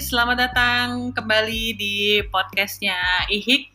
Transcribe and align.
selamat 0.00 0.48
datang 0.48 1.12
kembali 1.12 1.76
di 1.76 2.24
podcastnya 2.32 2.96
Ihik. 3.28 3.68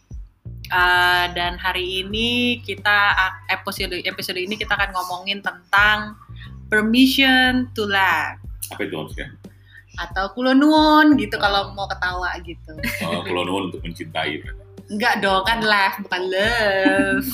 Uh, 0.73 1.29
dan 1.37 1.53
hari 1.61 2.01
ini 2.01 2.57
kita 2.65 3.13
episode 3.53 3.93
episode 4.01 4.41
ini 4.41 4.57
kita 4.57 4.73
akan 4.73 4.89
ngomongin 4.89 5.45
tentang 5.45 6.17
permission 6.65 7.69
to 7.77 7.85
laugh. 7.85 8.41
Apa 8.73 8.89
itu 8.89 8.97
maksudnya? 8.97 9.37
Atau 10.01 10.33
kulonuon 10.33 11.13
gitu 11.21 11.37
kalau 11.37 11.69
mau 11.77 11.85
ketawa 11.85 12.33
gitu. 12.41 12.73
Oh, 13.05 13.21
kulonuon 13.21 13.69
untuk 13.69 13.85
mencintai. 13.85 14.41
Enggak 14.89 15.21
dong, 15.21 15.45
kan 15.45 15.61
laugh 15.61 16.01
bukan 16.01 16.21
love. 16.25 17.29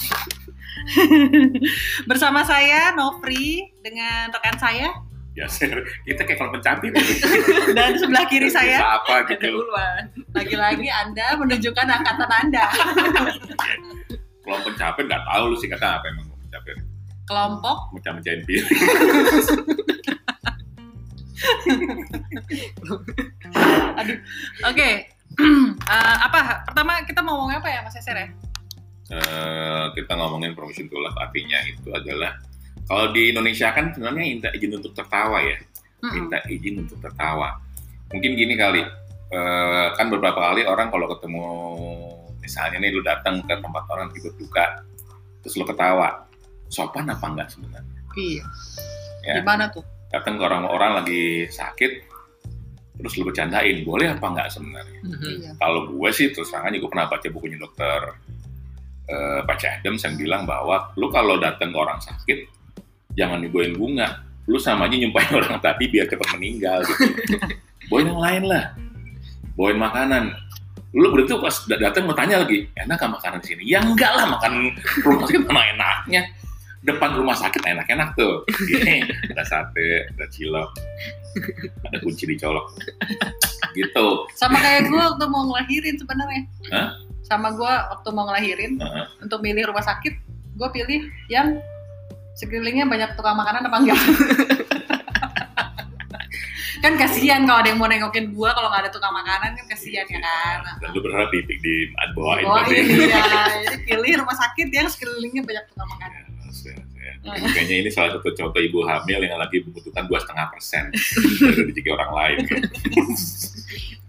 Bersama 2.11 2.43
saya 2.43 2.91
Novri 2.91 3.71
dengan 3.79 4.35
rekan 4.35 4.59
saya 4.59 4.91
ya 5.31 5.47
kita 6.07 6.21
kayak 6.27 6.39
kalau 6.43 6.51
pencapir 6.51 6.91
dan 7.77 7.95
sebelah 7.95 8.25
kiri 8.27 8.51
saya 8.51 8.99
apa 8.99 9.23
gitu? 9.31 9.63
lagi-lagi 10.35 10.91
anda 10.91 11.39
menunjukkan 11.39 11.87
angkatan 11.87 12.31
anda. 12.31 12.65
Kalau 14.41 14.57
pencapir 14.65 15.05
nggak 15.05 15.23
tahu 15.23 15.53
lu 15.53 15.55
sih 15.55 15.69
kata 15.69 16.01
apa 16.01 16.05
emang 16.11 16.27
pencapir 16.33 16.75
kelompok? 17.29 17.77
Mencah-mecahin 17.95 18.41
piring 18.43 18.67
aduh. 23.97 24.17
Oke. 24.67 24.75
Okay. 24.75 24.93
uh, 25.93 26.17
apa? 26.27 26.65
Pertama 26.67 27.01
kita 27.07 27.23
mau 27.23 27.39
ngomong 27.39 27.61
apa 27.61 27.69
ya 27.71 27.79
mas 27.85 27.95
Eser 27.95 28.17
ya? 28.17 28.27
Uh, 29.11 29.91
kita 29.95 30.15
ngomongin 30.15 30.55
to 30.55 30.97
love 30.99 31.17
artinya 31.19 31.59
itu 31.67 31.89
adalah 31.91 32.35
kalau 32.91 33.07
di 33.15 33.31
Indonesia 33.31 33.71
kan 33.71 33.95
sebenarnya 33.95 34.23
minta 34.35 34.49
izin 34.51 34.71
untuk 34.75 34.91
tertawa 34.91 35.39
ya, 35.39 35.57
minta 36.11 36.37
izin 36.49 36.83
untuk 36.83 36.97
tertawa. 36.99 37.55
Mungkin 38.11 38.31
gini 38.35 38.59
kali, 38.59 38.83
uh, 39.31 39.95
kan 39.95 40.11
beberapa 40.11 40.51
kali 40.51 40.67
orang 40.67 40.91
kalau 40.91 41.07
ketemu 41.15 41.45
misalnya 42.43 42.83
nih 42.83 42.91
lu 42.91 43.01
datang 43.05 43.39
ke 43.45 43.53
tempat 43.55 43.83
orang 43.87 44.11
lagi 44.11 44.19
berduka, 44.27 44.83
terus 45.39 45.55
lu 45.55 45.63
ketawa, 45.63 46.27
sopan 46.67 47.07
apa 47.07 47.25
enggak 47.31 47.47
sebenarnya? 47.53 47.99
Iya. 48.17 48.43
Ya. 49.23 49.33
Gimana 49.39 49.71
tuh? 49.71 49.85
Datang 50.11 50.35
ke 50.35 50.43
orang-orang 50.43 50.91
lagi 50.99 51.47
sakit, 51.47 51.91
terus 52.99 53.13
lu 53.15 53.23
bercandain, 53.31 53.87
boleh 53.87 54.11
apa 54.11 54.25
enggak 54.27 54.47
sebenarnya? 54.51 54.99
Mm-hmm. 55.05 55.31
Iya. 55.39 55.51
Kalau 55.55 55.87
gue 55.87 56.09
sih 56.11 56.27
terus 56.35 56.51
terang 56.51 56.67
aja 56.67 56.75
gue 56.75 56.91
pernah 56.91 57.07
baca 57.07 57.27
bukunya 57.31 57.55
dokter 57.55 57.99
uh, 59.07 59.39
Pak 59.47 59.63
Adams 59.63 60.01
yang 60.03 60.15
bilang 60.19 60.43
bahwa 60.43 60.91
lu 60.99 61.07
kalau 61.07 61.39
datang 61.39 61.71
ke 61.71 61.77
orang 61.79 62.03
sakit, 62.03 62.60
jangan 63.15 63.39
dibawain 63.43 63.75
bunga. 63.75 64.23
Lu 64.49 64.57
sama 64.57 64.89
aja 64.89 64.95
nyumpahin 64.97 65.33
orang 65.39 65.59
tadi 65.61 65.85
biar 65.87 66.05
cepat 66.09 66.37
meninggal 66.37 66.83
gitu. 66.85 67.03
Bawain 67.91 68.07
yang 68.09 68.21
lain 68.21 68.43
lah. 68.49 68.63
Bawain 69.55 69.79
makanan. 69.79 70.23
Lu 70.91 71.07
berarti 71.07 71.31
pas 71.39 71.55
datang 71.79 72.03
mau 72.03 72.15
tanya 72.15 72.43
lagi 72.43 72.67
enak 72.75 72.99
gak 72.99 73.11
makanan 73.15 73.39
sini? 73.39 73.63
Ya 73.63 73.79
enggak 73.79 74.11
lah 74.11 74.27
makanan 74.27 74.75
rumah 75.07 75.23
sakit 75.27 75.43
mana 75.47 75.63
enaknya. 75.71 76.21
Depan 76.81 77.13
rumah 77.13 77.37
sakit 77.37 77.61
enak-enak 77.63 78.17
tuh. 78.17 78.43
Ada 79.31 79.43
sate 79.45 80.09
ada 80.11 80.25
cilok 80.27 80.69
ada 81.87 81.97
kunci 82.03 82.27
dicolok. 82.27 82.75
Gitu. 83.71 84.07
Sama 84.35 84.59
kayak 84.59 84.91
gue 84.91 84.99
waktu 84.99 85.25
mau 85.31 85.47
ngelahirin 85.47 85.95
sebenarnya. 85.95 86.41
Sama 87.23 87.55
gue 87.55 87.73
waktu 87.95 88.09
mau 88.11 88.27
ngelahirin 88.27 88.75
uh 88.81 88.83
-huh. 88.83 89.05
untuk 89.23 89.39
milih 89.39 89.71
rumah 89.71 89.83
sakit 89.85 90.13
gue 90.51 90.69
pilih 90.75 91.07
yang 91.31 91.55
sekelilingnya 92.37 92.85
banyak 92.87 93.09
tukang 93.19 93.35
makanan 93.35 93.67
apa 93.67 93.77
enggak 93.81 94.01
kan 96.81 96.97
kasihan 96.97 97.45
kalau 97.45 97.61
ada 97.61 97.69
yang 97.69 97.77
mau 97.77 97.85
nengokin 97.85 98.33
gua 98.33 98.57
kalau 98.57 98.73
nggak 98.73 98.89
ada 98.89 98.91
tukang 98.91 99.13
makanan 99.13 99.53
kan 99.53 99.65
kasihan 99.69 100.01
ya 100.09 100.17
kan 100.17 100.59
dan 100.81 100.89
lu 100.89 100.99
berharap 101.05 101.29
di, 101.29 101.45
di 101.45 101.75
bawain 102.17 102.43
oh, 102.49 102.57
iya, 102.73 103.21
jadi 103.69 103.77
pilih 103.85 104.25
rumah 104.25 104.33
sakit 104.33 104.67
yang 104.73 104.89
sekelilingnya 104.89 105.45
banyak 105.45 105.63
tukang 105.69 105.89
makanan 105.93 106.21
ya, 106.25 106.73
ya. 107.21 107.47
Kayaknya 107.53 107.75
ini 107.85 107.89
salah 107.93 108.17
satu 108.17 108.33
contoh 108.33 108.57
ibu 108.57 108.81
hamil 108.81 109.21
yang 109.21 109.37
lagi 109.37 109.61
membutuhkan 109.61 110.09
dua 110.09 110.17
setengah 110.25 110.49
persen 110.49 110.89
dari 111.41 111.69
rezeki 111.69 111.89
orang 111.93 112.11
lain. 112.17 112.37
Kan? 112.49 112.61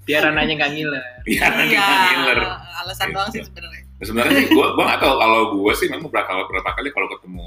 Biar 0.08 0.22
anaknya 0.32 0.54
nggak 0.56 0.70
ngiler. 0.72 1.04
Biar 1.28 1.48
anaknya 1.52 1.76
nggak 1.76 1.92
iya, 1.92 2.12
ngiler. 2.16 2.38
Alasan 2.82 3.08
doang 3.12 3.28
sih 3.28 3.44
sebenarnya. 3.44 3.84
Sebenarnya 4.00 4.42
gue 4.48 4.66
gue 4.74 4.84
nggak 4.88 5.00
tahu 5.04 5.14
kalau 5.20 5.40
gue 5.60 5.72
sih 5.76 5.88
memang 5.92 6.08
berapa 6.08 6.32
berapa 6.48 6.70
kali 6.72 6.88
kalau 6.88 7.08
ketemu 7.12 7.46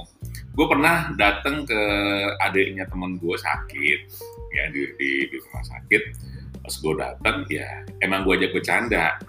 gue 0.56 0.68
pernah 0.72 1.12
datang 1.20 1.68
ke 1.68 1.82
adiknya 2.40 2.88
temen 2.88 3.20
gue 3.20 3.36
sakit 3.36 4.00
ya 4.56 4.64
di, 4.72 4.88
di, 4.96 5.10
di 5.28 5.38
rumah 5.44 5.64
sakit. 5.68 6.04
Pas 6.64 6.74
gue 6.80 6.94
datang 6.96 7.38
ya 7.52 7.68
emang 8.00 8.24
gue 8.24 8.34
ajak 8.40 8.52
bercanda. 8.56 9.20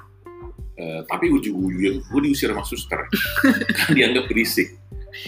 Uh, 0.76 1.00
tapi 1.08 1.32
ujung-ujungnya 1.32 2.04
gue 2.04 2.20
diusir 2.22 2.54
sama 2.54 2.62
suster. 2.62 3.00
Kan 3.82 3.98
dianggap 3.98 4.30
berisik. 4.30 4.78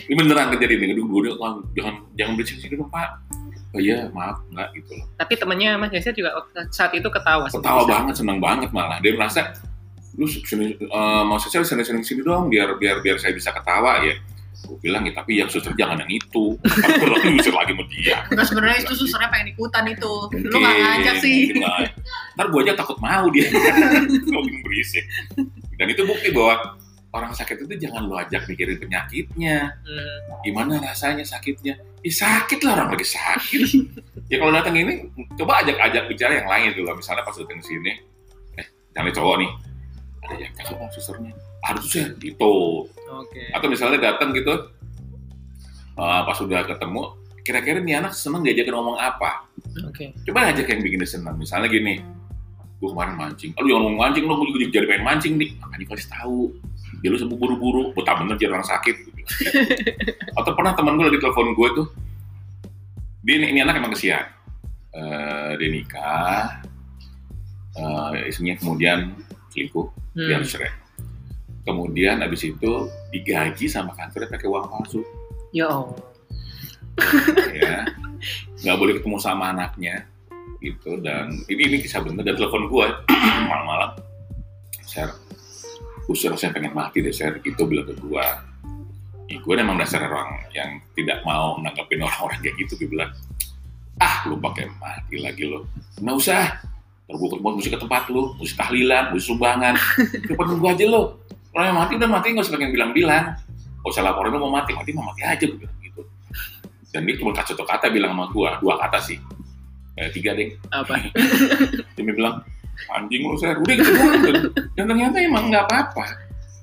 Ini 0.06 0.14
beneran 0.14 0.54
kejadian 0.54 0.94
ini. 0.94 1.02
Gue 1.02 1.34
bilang 1.34 1.66
jangan 1.74 2.06
jangan 2.14 2.32
berisik 2.38 2.62
sini 2.62 2.78
dong 2.78 2.92
pak. 2.94 3.18
Oh 3.76 3.80
iya 3.82 4.08
maaf 4.14 4.40
enggak 4.48 4.68
gitu 4.80 4.96
loh. 4.96 5.06
Tapi 5.18 5.34
temennya 5.36 5.76
mas 5.76 5.92
Yasir 5.92 6.16
juga 6.16 6.40
saat 6.72 6.94
itu 6.96 7.04
ketawa 7.10 7.52
ketawa 7.52 7.84
banget 7.84 8.14
senang 8.16 8.38
banget 8.40 8.70
malah. 8.72 8.96
Dia 9.02 9.12
merasa 9.12 9.52
lu 10.16 10.24
sini 10.24 10.78
uh, 10.88 11.22
mau 11.26 11.36
saya 11.42 11.62
sini 11.62 11.84
sini 11.84 12.22
dong 12.24 12.48
biar 12.48 12.80
biar 12.80 13.04
biar 13.04 13.20
saya 13.20 13.36
bisa 13.36 13.52
ketawa 13.52 14.02
ya 14.02 14.16
gue 14.66 14.76
bilang 14.82 15.06
ya 15.06 15.12
tapi 15.14 15.38
yang 15.38 15.48
suster 15.48 15.72
jangan 15.78 16.02
yang 16.02 16.10
itu. 16.18 16.44
Kalau 16.62 17.16
ngusir 17.34 17.54
lagi 17.54 17.72
sama 17.72 17.84
dia. 17.88 18.16
Enggak 18.28 18.46
sebenarnya 18.50 18.78
itu 18.82 18.92
susternya 18.98 19.28
pengen 19.30 19.48
ikutan 19.54 19.84
itu. 19.86 20.12
Okay, 20.28 20.50
lu 20.50 20.58
gak 20.58 20.74
ngajak 20.76 21.14
sih. 21.22 21.38
nah, 21.56 21.86
ntar 22.34 22.46
gue 22.50 22.60
aja 22.66 22.74
takut 22.74 22.98
mau 22.98 23.26
dia. 23.30 23.46
Makin 24.34 24.56
berisik. 24.66 25.04
Dan 25.78 25.86
itu 25.94 26.02
bukti 26.04 26.34
bahwa 26.34 26.76
orang 27.14 27.32
sakit 27.32 27.64
itu 27.64 27.88
jangan 27.88 28.04
lu 28.04 28.14
ajak 28.18 28.44
mikirin 28.50 28.76
penyakitnya. 28.76 29.78
Hmm. 29.80 30.42
gimana 30.44 30.82
rasanya 30.82 31.24
sakitnya? 31.24 31.80
Ya 32.04 32.12
sakit 32.12 32.62
lah 32.62 32.78
orang 32.78 32.94
lagi 32.94 33.06
sakit. 33.08 33.62
Ya 34.28 34.36
kalau 34.38 34.52
datang 34.52 34.76
ini 34.76 35.08
coba 35.40 35.64
ajak-ajak 35.64 36.04
bicara 36.10 36.32
yang 36.44 36.48
lain 36.48 36.68
dulu. 36.76 36.92
Misalnya 36.98 37.24
pas 37.24 37.34
datang 37.34 37.62
sini 37.64 37.92
eh 38.60 38.66
jangan 38.92 39.12
cowok 39.14 39.36
nih. 39.40 39.50
Ada 40.28 40.34
yang 40.36 40.52
kasih 40.60 40.76
susternya? 40.92 41.32
Harusnya 41.64 42.04
gitu. 42.20 42.54
Okay. 43.08 43.48
Atau 43.56 43.72
misalnya 43.72 44.12
datang 44.12 44.36
gitu, 44.36 44.68
uh, 45.96 46.20
pas 46.28 46.36
sudah 46.36 46.68
ketemu, 46.68 47.16
kira-kira 47.40 47.80
nih 47.80 48.04
anak 48.04 48.12
seneng 48.12 48.44
diajakin 48.44 48.74
ngomong 48.76 49.00
apa? 49.00 49.48
Okay. 49.92 50.12
Coba 50.28 50.52
aja 50.52 50.60
yang 50.60 50.84
bikin 50.84 51.00
dia 51.00 51.08
seneng. 51.08 51.40
Misalnya 51.40 51.72
gini, 51.72 52.04
gue 52.78 52.88
kemarin 52.92 53.16
mancing, 53.16 53.56
lu 53.56 53.66
jangan 53.72 53.82
ngomong 53.88 54.00
mancing, 54.04 54.24
lu 54.28 54.34
gue 54.36 54.68
jadi 54.68 54.86
pengen 54.86 55.04
mancing 55.08 55.34
nih. 55.40 55.50
Makanya 55.64 55.84
kasih 55.88 56.08
tahu, 56.12 56.40
biar 57.00 57.10
lu 57.16 57.18
sembuh 57.18 57.38
buru-buru, 57.40 57.82
betah 57.96 58.14
bener 58.20 58.36
jadi 58.36 58.52
orang 58.52 58.68
sakit. 58.68 58.96
Atau 60.38 60.52
pernah 60.52 60.76
teman 60.76 61.00
gue 61.00 61.08
lagi 61.08 61.20
telepon 61.24 61.56
gue 61.56 61.68
tuh, 61.72 61.86
dia 63.24 63.34
ini, 63.40 63.56
ini 63.56 63.58
anak 63.64 63.80
emang 63.80 63.96
kesian. 63.96 64.28
Uh, 64.88 65.52
dia 65.60 65.68
nikah, 65.68 66.64
uh, 67.76 68.10
istrinya 68.24 68.56
kemudian 68.56 69.14
selingkuh, 69.52 69.84
hmm. 70.16 70.26
dia 70.26 70.36
harus 70.40 70.48
cerai 70.48 70.87
kemudian 71.68 72.24
habis 72.24 72.48
itu 72.48 72.88
digaji 73.12 73.68
sama 73.68 73.92
kantornya 73.92 74.32
pakai 74.32 74.48
uang 74.48 74.64
palsu. 74.72 75.04
Ya 75.52 75.68
ya. 77.54 77.86
Nggak 78.64 78.76
boleh 78.80 78.92
ketemu 78.98 79.16
sama 79.20 79.54
anaknya 79.54 80.08
gitu. 80.58 80.98
Dan 80.98 81.44
ini 81.46 81.62
ini 81.70 81.76
kisah 81.84 82.02
bener 82.02 82.24
dan 82.24 82.34
telepon 82.34 82.66
gue 82.66 82.86
malam-malam. 83.50 84.00
Share. 84.88 85.14
Usir 86.08 86.32
saya 86.40 86.56
pengen 86.56 86.72
mati 86.72 87.04
deh 87.04 87.14
share. 87.14 87.38
Itu 87.44 87.68
bilang 87.68 87.86
ke 87.86 87.94
gue 88.00 88.26
ya, 89.28 89.36
gue 89.36 89.54
emang 89.54 89.76
dasar 89.76 90.08
orang 90.08 90.48
yang 90.56 90.80
tidak 90.96 91.20
mau 91.22 91.60
nanggapin 91.60 92.00
orang-orang 92.00 92.40
kayak 92.40 92.56
gitu 92.64 92.80
gue 92.80 92.96
bilang 92.96 93.12
ah 94.00 94.24
lu 94.24 94.40
pakai 94.40 94.72
mati 94.80 95.20
lagi 95.20 95.44
lo 95.46 95.68
nggak 96.00 96.16
usah. 96.16 96.44
Terbuka 97.08 97.40
mesti 97.40 97.72
ke 97.72 97.80
tempat 97.80 98.12
lu. 98.12 98.36
Mesti 98.36 98.52
tahlilan 98.52 99.16
mesti 99.16 99.32
sumbangan. 99.32 99.74
Depan 100.28 100.60
gue 100.60 100.68
aja 100.68 100.84
lo 100.92 101.27
kalau 101.58 101.74
yang 101.74 101.78
mati 101.82 101.92
udah 101.98 102.06
mati. 102.06 102.26
Nggak 102.30 102.46
usah 102.46 102.54
pengen 102.54 102.70
bilang-bilang. 102.70 103.24
Gak 103.82 103.90
usah 103.90 104.02
laporin 104.06 104.30
mau 104.38 104.46
mati? 104.46 104.78
Mati 104.78 104.94
mau 104.94 105.10
mati 105.10 105.26
aja 105.26 105.42
gue 105.42 105.58
bilang 105.58 105.74
gitu. 105.82 106.06
Dan 106.94 107.02
dia 107.02 107.18
cuma 107.18 107.34
satu 107.34 107.66
kata 107.66 107.90
bilang 107.90 108.14
sama 108.14 108.30
gue 108.30 108.50
dua 108.62 108.74
kata 108.78 108.98
sih. 109.02 109.18
Eh, 109.98 110.06
tiga 110.14 110.38
deh 110.38 110.54
apa? 110.70 110.94
Dia 111.98 112.02
bilang 112.06 112.38
anjing 112.94 113.26
lu 113.26 113.34
saya 113.34 113.58
udah 113.58 113.74
gitu 113.74 113.90
doang. 113.90 114.22
Dan 114.78 114.84
ternyata 114.86 115.18
emang 115.18 115.50
nggak 115.50 115.66
apa-apa. 115.66 116.06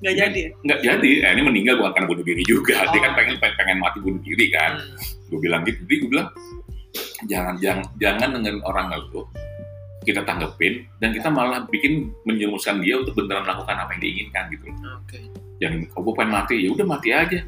Nggak 0.00 0.14
jadi 0.16 0.40
nggak 0.64 0.80
jadi. 0.80 1.10
Eh, 1.28 1.30
ini 1.36 1.42
meninggal 1.44 1.76
bukan 1.76 1.92
karena 1.92 2.08
bunuh 2.08 2.24
diri 2.24 2.42
juga. 2.48 2.80
Oh. 2.80 2.96
dia 2.96 3.00
kan 3.04 3.12
oh. 3.12 3.16
pengen 3.20 3.36
pengen 3.36 3.76
mati 3.76 3.98
bunuh 4.00 4.20
diri 4.24 4.48
kan. 4.48 4.80
Hmm. 4.80 5.28
gue 5.28 5.38
bilang 5.44 5.60
gitu. 5.68 5.84
Jadi 5.84 5.94
gue 6.00 6.08
bilang 6.08 6.28
jangan 7.28 7.54
jangan 7.60 7.84
jangan 8.00 8.28
dengan 8.40 8.64
orang 8.64 8.96
lu 9.12 9.28
kita 10.06 10.22
tanggepin 10.22 10.86
dan 11.02 11.10
kita 11.10 11.26
malah 11.28 11.66
bikin 11.66 12.14
menjerumuskan 12.22 12.78
dia 12.78 13.02
untuk 13.02 13.18
beneran 13.18 13.42
melakukan 13.42 13.74
apa 13.74 13.90
yang 13.98 14.02
diinginkan 14.06 14.44
gitu 14.54 14.64
Oke. 14.70 15.18
Okay. 15.18 15.24
Yang 15.58 15.90
kau 15.90 16.14
pengen 16.14 16.30
mati 16.30 16.54
ya 16.62 16.70
udah 16.70 16.86
mati 16.86 17.10
aja. 17.10 17.40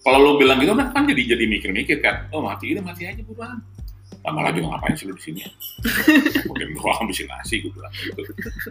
Kalau 0.00 0.18
lo 0.22 0.30
bilang 0.38 0.62
gitu 0.62 0.72
kan 0.72 1.02
jadi 1.02 1.34
jadi 1.34 1.44
mikir-mikir 1.50 1.98
kan, 1.98 2.30
oh 2.30 2.38
mati 2.38 2.72
udah 2.72 2.84
mati 2.84 3.10
aja 3.10 3.20
buruan. 3.26 3.58
lama 4.26 4.42
lagi 4.42 4.58
mau 4.58 4.74
ngapain 4.74 4.94
sih 4.98 5.06
lu 5.06 5.14
di 5.14 5.22
sini? 5.22 5.38
Mungkin 6.50 6.74
gua 6.74 6.98
habisin 6.98 7.30
nasi 7.30 7.62
gue 7.62 7.70
bilang 7.70 7.94
gitu. 7.94 8.22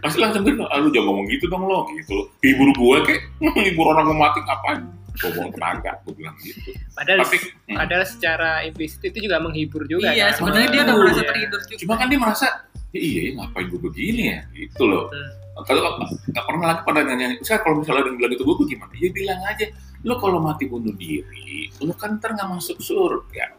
Pasti 0.04 0.20
langsung 0.20 0.44
bilang, 0.44 0.68
ah, 0.68 0.76
lu 0.76 0.92
jangan 0.92 1.08
ngomong 1.08 1.26
gitu 1.32 1.48
dong 1.48 1.64
lo 1.64 1.88
gitu. 1.96 2.28
Hibur 2.44 2.76
gue 2.76 2.96
kek, 3.08 3.20
hibur 3.64 3.96
orang 3.96 4.04
mau 4.12 4.28
mati 4.28 4.44
ngapain? 4.44 4.84
Ngomong 5.16 5.48
tenaga, 5.56 5.96
gue 6.04 6.12
bilang 6.12 6.36
gitu. 6.44 6.76
Padahal, 6.92 7.24
Tapi, 7.24 7.36
hmm. 7.40 7.72
padahal 7.72 8.04
secara 8.04 8.50
implisit 8.68 9.00
itu 9.08 9.18
juga 9.24 9.40
menghibur 9.40 9.88
juga 9.88 10.12
iya 10.12 10.28
kan. 10.28 10.44
sebenarnya 10.44 10.68
dia 10.68 10.82
udah 10.84 10.96
merasa 11.00 11.22
terhibur 11.24 11.60
juga 11.64 11.80
Cuma 11.80 11.94
kan 11.96 12.06
dia 12.12 12.20
merasa, 12.20 12.46
ya 12.94 13.00
iya 13.00 13.20
ya, 13.28 13.30
ngapain 13.42 13.66
gue 13.70 13.80
begini 13.80 14.22
ya? 14.34 14.38
Gitu 14.54 14.82
loh. 14.86 15.10
Hmm. 15.10 15.46
Kalau 15.64 15.80
nggak 16.04 16.44
pernah 16.44 16.64
lagi 16.68 16.82
pada 16.84 17.00
nanya, 17.00 17.32
saya 17.40 17.64
kalau 17.64 17.80
misalnya 17.80 18.04
ada 18.04 18.08
yang 18.12 18.18
bilang 18.20 18.32
itu 18.36 18.44
gue 18.44 18.56
gimana? 18.76 18.92
Ya 19.00 19.08
bilang 19.08 19.40
aja, 19.48 19.66
lo 20.04 20.14
kalau 20.20 20.38
mati 20.44 20.68
bunuh 20.68 20.92
diri, 20.92 21.72
lo 21.80 21.96
kan 21.96 22.20
ntar 22.20 22.36
nggak 22.36 22.48
masuk 22.52 22.76
surga. 22.76 23.56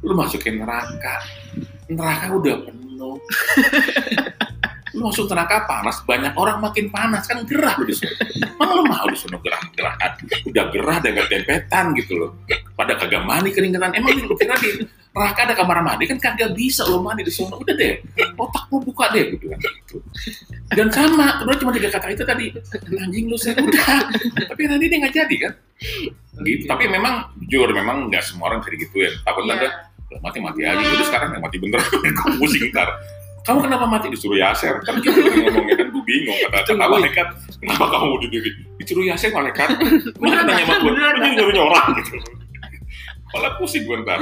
Lo 0.00 0.16
masukin 0.16 0.64
neraka, 0.64 1.20
neraka 1.92 2.26
udah 2.32 2.56
penuh. 2.64 3.20
lo 4.96 5.00
masuk 5.12 5.28
neraka 5.28 5.68
panas, 5.68 6.00
banyak 6.00 6.32
orang 6.32 6.64
makin 6.64 6.88
panas 6.88 7.28
kan 7.28 7.44
gerah 7.44 7.76
lo 7.76 7.84
di 7.84 7.92
sana. 7.92 8.16
Mana 8.56 8.72
lo 8.80 8.82
mau 8.88 9.04
di 9.12 9.18
sana 9.20 9.36
gerah-gerahan? 9.36 10.12
Udah 10.48 10.64
gerah 10.72 10.96
dan 11.04 11.12
gak 11.12 11.28
tempetan 11.28 11.92
gitu 11.92 12.12
loh. 12.16 12.30
Pada 12.72 12.96
kagak 12.96 13.20
mandi 13.28 13.52
keringetan. 13.52 13.92
Emang 13.92 14.16
lo 14.24 14.32
kira 14.32 14.56
di 14.56 14.80
neraka 15.16 15.48
ada 15.48 15.54
kamar 15.56 15.80
mandi 15.80 16.04
kan 16.04 16.20
kagak 16.20 16.52
bisa 16.52 16.84
lo 16.84 17.00
mandi 17.00 17.24
di 17.24 17.32
sana. 17.32 17.56
Udah 17.56 17.72
deh, 17.72 18.04
otak 18.36 18.68
lo 18.68 18.84
buka 18.84 19.08
deh 19.16 19.32
gitu 19.32 19.48
kan 19.48 19.58
gitu. 19.64 19.96
Dan 20.76 20.92
sama, 20.92 21.40
kemudian 21.40 21.58
cuma 21.64 21.72
tiga 21.72 21.88
kata 21.88 22.12
itu 22.12 22.24
tadi, 22.28 22.46
anjing 23.00 23.24
lu 23.32 23.36
saya 23.40 23.56
udah. 23.56 24.12
Tapi 24.52 24.60
nanti 24.68 24.84
dia 24.92 24.98
nggak 25.00 25.14
jadi 25.16 25.36
kan? 25.48 25.52
Gitu. 26.44 26.64
Tapi 26.68 26.84
memang 26.92 27.32
jujur 27.48 27.72
memang 27.72 28.12
nggak 28.12 28.20
semua 28.20 28.52
orang 28.52 28.60
bisa 28.60 28.76
digituin. 28.76 29.12
Takut 29.24 29.48
Iya. 29.48 29.56
ada 29.56 29.68
"Lah, 30.12 30.20
mati 30.20 30.38
mati 30.38 30.60
aja. 30.62 30.76
Udah 30.84 31.06
sekarang 31.08 31.28
yang 31.32 31.42
mati 31.42 31.56
beneran. 31.58 31.86
Gue 31.90 32.36
pusing 32.36 32.68
ntar. 32.70 32.88
Kamu 33.46 33.62
kenapa 33.62 33.86
mati 33.86 34.10
disuruh 34.10 34.34
Yaser? 34.36 34.82
Kan 34.82 34.98
kita 35.00 35.16
lagi 35.22 35.38
ngomongnya 35.46 35.74
kan 35.78 35.86
gue 35.94 36.02
bingung 36.02 36.34
kata 36.50 36.56
kata 36.66 36.72
malaikat. 36.76 37.26
Kenapa 37.62 37.84
kamu 37.94 38.04
bunuh 38.18 38.28
diri? 38.30 38.50
Disuruh 38.82 39.04
Yaser 39.06 39.30
malaikat. 39.32 39.68
Mana 40.18 40.42
nanya 40.44 40.66
sama 40.66 40.82
gue? 40.82 40.92
Ini 40.92 41.28
nyuruh 41.40 41.62
orang 41.70 41.86
gitu. 42.02 42.18
Malah 43.34 43.52
pusing 43.58 43.86
gue 43.86 43.96
ntar. 44.02 44.18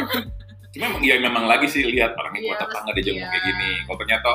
Cuma 0.75 0.91
emang- 0.91 1.03
ya 1.07 1.15
memang 1.23 1.45
lagi 1.47 1.67
sih 1.71 1.87
lihat 1.87 2.19
orangnya 2.19 2.41
Iya, 2.43 2.51
kuat 2.51 2.61
apa 2.67 2.77
nggak 2.83 2.95
dia 2.95 3.03
iya. 3.03 3.13
ngomong 3.15 3.31
kayak 3.31 3.45
gini. 3.47 3.71
Kalau 3.87 3.99
ternyata 4.03 4.31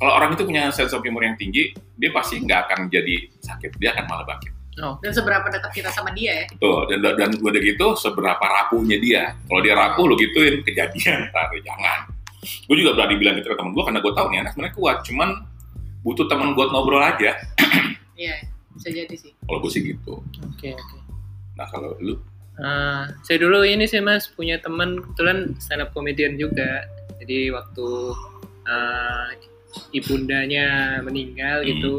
kalau 0.00 0.12
orang 0.16 0.30
itu 0.32 0.42
punya 0.46 0.62
sense 0.70 0.94
of 0.94 1.02
humor 1.02 1.20
yang 1.20 1.36
tinggi, 1.36 1.74
dia 1.98 2.10
pasti 2.14 2.40
nggak 2.40 2.60
akan 2.64 2.78
jadi 2.88 3.14
sakit, 3.42 3.76
dia 3.76 3.90
akan 3.92 4.06
malah 4.06 4.24
bangkit. 4.24 4.54
dan 4.80 5.12
seberapa 5.12 5.44
dekat 5.52 5.76
kita 5.76 5.90
sama 5.92 6.08
dia 6.16 6.40
ya 6.40 6.44
Tuh, 6.56 6.88
dan 6.88 7.04
dan 7.04 7.30
udah 7.36 7.60
gitu 7.60 7.92
seberapa 8.00 8.40
rapuhnya 8.40 8.96
dia. 8.96 9.36
Kalau 9.44 9.60
dia 9.60 9.76
rapuh 9.76 10.08
lo 10.08 10.16
gituin 10.16 10.64
kejadian, 10.64 11.26
ntar 11.34 11.52
jangan. 11.60 12.08
Gue 12.64 12.80
juga 12.80 12.96
berani 12.96 13.20
bilang 13.20 13.36
gitu 13.36 13.52
ke 13.52 13.56
temen 13.60 13.76
gue 13.76 13.84
karena 13.84 14.00
gue 14.00 14.12
tahu 14.16 14.26
nih 14.32 14.38
anak 14.40 14.50
sebenarnya 14.56 14.76
kuat, 14.80 14.96
cuman 15.04 15.28
butuh 16.00 16.24
temen 16.32 16.56
buat 16.56 16.72
ngobrol 16.72 17.04
aja. 17.04 17.36
iya 18.16 18.40
bisa 18.72 18.88
jadi 18.88 19.12
sih 19.12 19.36
Kalau 19.44 19.58
gue 19.60 19.68
sih 19.68 19.82
gitu. 19.84 20.24
Oke, 20.48 20.72
oke. 20.72 20.96
Nah 21.60 21.66
kalau 21.68 21.92
lu, 22.00 22.16
Ah, 22.60 23.08
saya 23.24 23.40
dulu 23.40 23.64
ini 23.64 23.88
sih 23.88 24.04
mas 24.04 24.28
punya 24.28 24.60
teman 24.60 25.00
kebetulan 25.00 25.56
stand 25.56 25.80
up 25.80 25.90
comedian 25.96 26.36
juga. 26.36 26.84
Jadi 27.20 27.48
waktu 27.52 27.88
ah, 28.68 29.32
ibundanya 29.96 30.98
meninggal 31.00 31.64
Hmm. 31.64 31.68
gitu. 31.72 31.94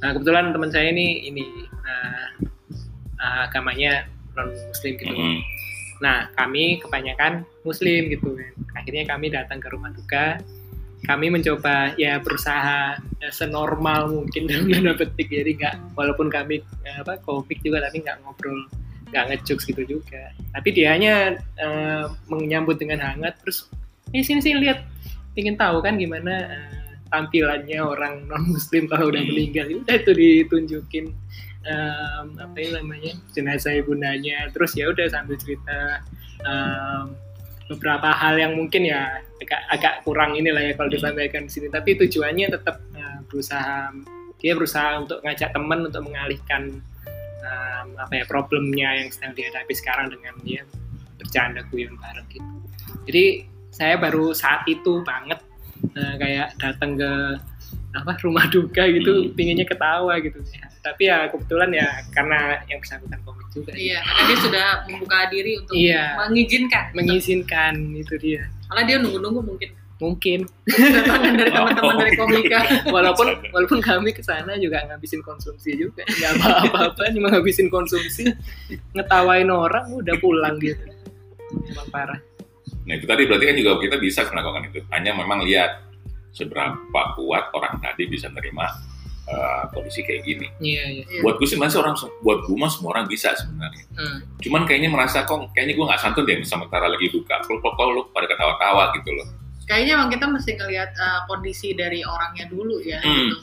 Nah 0.00 0.16
kebetulan 0.16 0.54
teman 0.54 0.70
saya 0.70 0.94
ini 0.94 1.26
ini 1.26 1.44
ah, 1.84 2.26
ah, 3.18 3.38
agamanya 3.50 4.06
non 4.38 4.54
muslim 4.70 4.94
gitu. 4.94 5.10
mm, 5.10 5.38
Nah 6.00 6.30
kami 6.38 6.78
kebanyakan 6.80 7.42
muslim 7.66 8.08
gitu. 8.08 8.38
Akhirnya 8.78 9.04
kami 9.10 9.28
datang 9.34 9.58
ke 9.58 9.68
rumah 9.74 9.90
duka. 9.90 10.38
Kami 11.00 11.32
mencoba 11.32 11.96
ya 11.96 12.20
berusaha 12.20 13.00
ya, 13.18 13.28
senormal 13.32 14.12
mungkin 14.12 14.44
dalam 14.48 14.68
tanda 14.68 14.92
petik 14.94 15.32
jadi 15.32 15.50
nggak 15.56 15.74
walaupun 15.96 16.28
kami 16.28 16.60
eh, 16.84 16.96
apa 17.00 17.16
komik 17.24 17.58
juga 17.64 17.80
tapi 17.88 18.04
nggak 18.04 18.20
ngobrol 18.20 18.68
nggak 19.10 19.24
ngejokes 19.30 19.66
gitu 19.66 19.82
juga. 19.98 20.30
Tapi 20.54 20.68
dianya 20.70 21.36
eh, 21.58 22.04
menyambut 22.30 22.78
dengan 22.78 23.02
hangat 23.02 23.38
terus 23.42 23.66
eh 24.14 24.22
sini 24.22 24.40
sini 24.42 24.66
lihat. 24.66 24.86
Ingin 25.38 25.54
tahu 25.54 25.78
kan 25.82 25.94
gimana 25.98 26.34
eh, 26.50 26.90
tampilannya 27.10 27.78
orang 27.82 28.26
non 28.30 28.54
muslim 28.54 28.86
kalau 28.86 29.10
udah 29.10 29.22
Hmm. 29.22 29.30
meninggal. 29.30 29.66
Udah 29.82 29.94
itu 29.98 30.12
ditunjukin 30.14 31.06
em, 31.66 32.26
apa 32.38 32.56
ini 32.56 32.70
namanya 32.78 33.12
jenazah 33.34 33.74
ibundanya. 33.78 34.50
Terus 34.54 34.74
ya 34.78 34.90
udah 34.90 35.06
sambil 35.10 35.36
cerita 35.38 36.02
em, 36.46 37.14
beberapa 37.70 38.10
hal 38.10 38.34
yang 38.38 38.58
mungkin 38.58 38.82
ya 38.82 39.22
agak, 39.38 39.62
agak 39.70 39.94
kurang 40.02 40.34
inilah 40.34 40.62
ya 40.62 40.72
kalau 40.74 40.90
disampaikan 40.90 41.46
di 41.46 41.52
sini. 41.54 41.66
Tapi 41.70 41.98
tujuannya 41.98 42.46
tetap 42.50 42.82
eh, 42.94 43.18
berusaha 43.30 43.94
dia 44.40 44.56
berusaha 44.56 45.04
untuk 45.04 45.20
ngajak 45.20 45.52
teman 45.52 45.84
untuk 45.84 46.00
mengalihkan 46.00 46.80
um, 47.50 47.98
apa 47.98 48.12
ya 48.14 48.24
problemnya 48.24 48.88
yang 48.94 49.10
sedang 49.10 49.34
dihadapi 49.34 49.74
sekarang 49.74 50.06
dengan 50.08 50.34
dia 50.40 50.62
bercanda 51.16 51.60
guyon 51.66 51.98
bareng 51.98 52.26
gitu. 52.30 52.46
Jadi 53.04 53.24
saya 53.70 53.94
baru 53.96 54.30
saat 54.32 54.64
itu 54.64 55.02
banget 55.02 55.42
eh, 55.90 56.14
kayak 56.16 56.54
datang 56.56 56.94
ke 56.94 57.10
apa 57.90 58.14
rumah 58.22 58.46
duka 58.46 58.86
gitu, 58.86 59.10
Hmm. 59.10 59.34
pinginnya 59.34 59.66
ketawa 59.66 60.14
gitu. 60.18 60.38
Ya, 60.48 60.70
Tapi 60.80 61.02
ya 61.04 61.26
kebetulan 61.26 61.70
ya 61.72 61.88
karena 62.10 62.38
yang 62.64 62.78
bersangkutan 62.78 63.18
komik 63.20 63.44
juga. 63.50 63.74
iya 63.74 63.98
karena 64.00 64.22
dia 64.24 64.38
sudah 64.38 64.66
membuka 64.86 65.18
diri 65.26 65.52
untuk 65.58 65.74
Iya. 65.74 66.04
mengizinkan 66.16 66.84
Mengizinkan 66.94 67.74
itu 67.92 68.14
dia. 68.16 68.46
karena 68.70 68.82
dia 68.86 68.96
nunggu-nunggu 69.02 69.40
mungkin 69.44 69.70
Mungkin 70.00 70.48
kedatangan 70.64 71.32
dari 71.36 71.50
teman-teman 71.56 71.94
dari 72.00 72.12
komika 72.16 72.60
walaupun 72.94 73.36
walaupun 73.52 73.80
kami 73.84 74.16
ke 74.16 74.24
sana 74.24 74.56
juga 74.56 74.80
ngabisin 74.88 75.20
konsumsi 75.20 75.76
juga. 75.76 76.08
Nggak 76.08 76.32
apa-apa 76.40 77.12
cuma 77.12 77.28
ngabisin 77.28 77.68
konsumsi, 77.68 78.32
ngetawain 78.96 79.52
orang 79.52 79.92
udah 79.92 80.16
pulang 80.16 80.56
gitu. 80.58 80.88
Emang 81.68 81.88
parah. 81.92 82.20
nah 82.80 82.96
itu 82.96 83.04
tadi 83.04 83.28
berarti 83.28 83.44
kan 83.44 83.56
juga 83.60 83.70
kita 83.76 83.96
bisa 84.00 84.24
melakukan 84.32 84.72
itu. 84.72 84.80
Hanya 84.88 85.12
memang 85.12 85.44
lihat 85.44 85.84
seberapa 86.32 87.00
kuat 87.18 87.52
orang 87.52 87.76
tadi 87.82 88.06
bisa 88.08 88.30
nerima 88.32 88.66
eh, 89.28 89.62
kondisi 89.74 90.00
kayak 90.00 90.22
gini. 90.24 90.46
Iya, 90.62 90.84
iya. 90.88 91.04
Iya. 91.06 91.20
Buat 91.20 91.42
gue 91.42 91.48
sih 91.50 91.58
masih 91.58 91.82
orang, 91.82 91.94
buat 92.24 92.40
gue 92.46 92.56
mah 92.56 92.70
semua 92.72 92.96
orang 92.96 93.04
bisa 93.04 93.34
sebenarnya. 93.36 93.84
Hmm. 93.94 94.18
Cuman 94.40 94.64
kayaknya 94.64 94.90
merasa 94.90 95.28
kok, 95.28 95.50
kayaknya 95.52 95.74
gue 95.76 95.84
nggak 95.86 96.00
santun 96.00 96.24
deh 96.24 96.40
sementara 96.46 96.88
lagi 96.88 97.06
duka. 97.12 97.36
Kalau 97.44 97.60
kalau 97.60 97.90
lu 97.94 98.02
pada 98.14 98.26
ketawa-tawa 98.30 98.94
gitu 98.96 99.10
loh. 99.12 99.28
Kayaknya 99.70 99.92
emang 99.94 100.10
kita 100.10 100.26
mesti 100.26 100.50
ngelihat 100.58 100.90
uh, 100.98 101.20
kondisi 101.30 101.70
dari 101.78 102.02
orangnya 102.02 102.50
dulu 102.50 102.82
ya 102.82 102.98
Hmm. 102.98 103.14
gitu. 103.30 103.36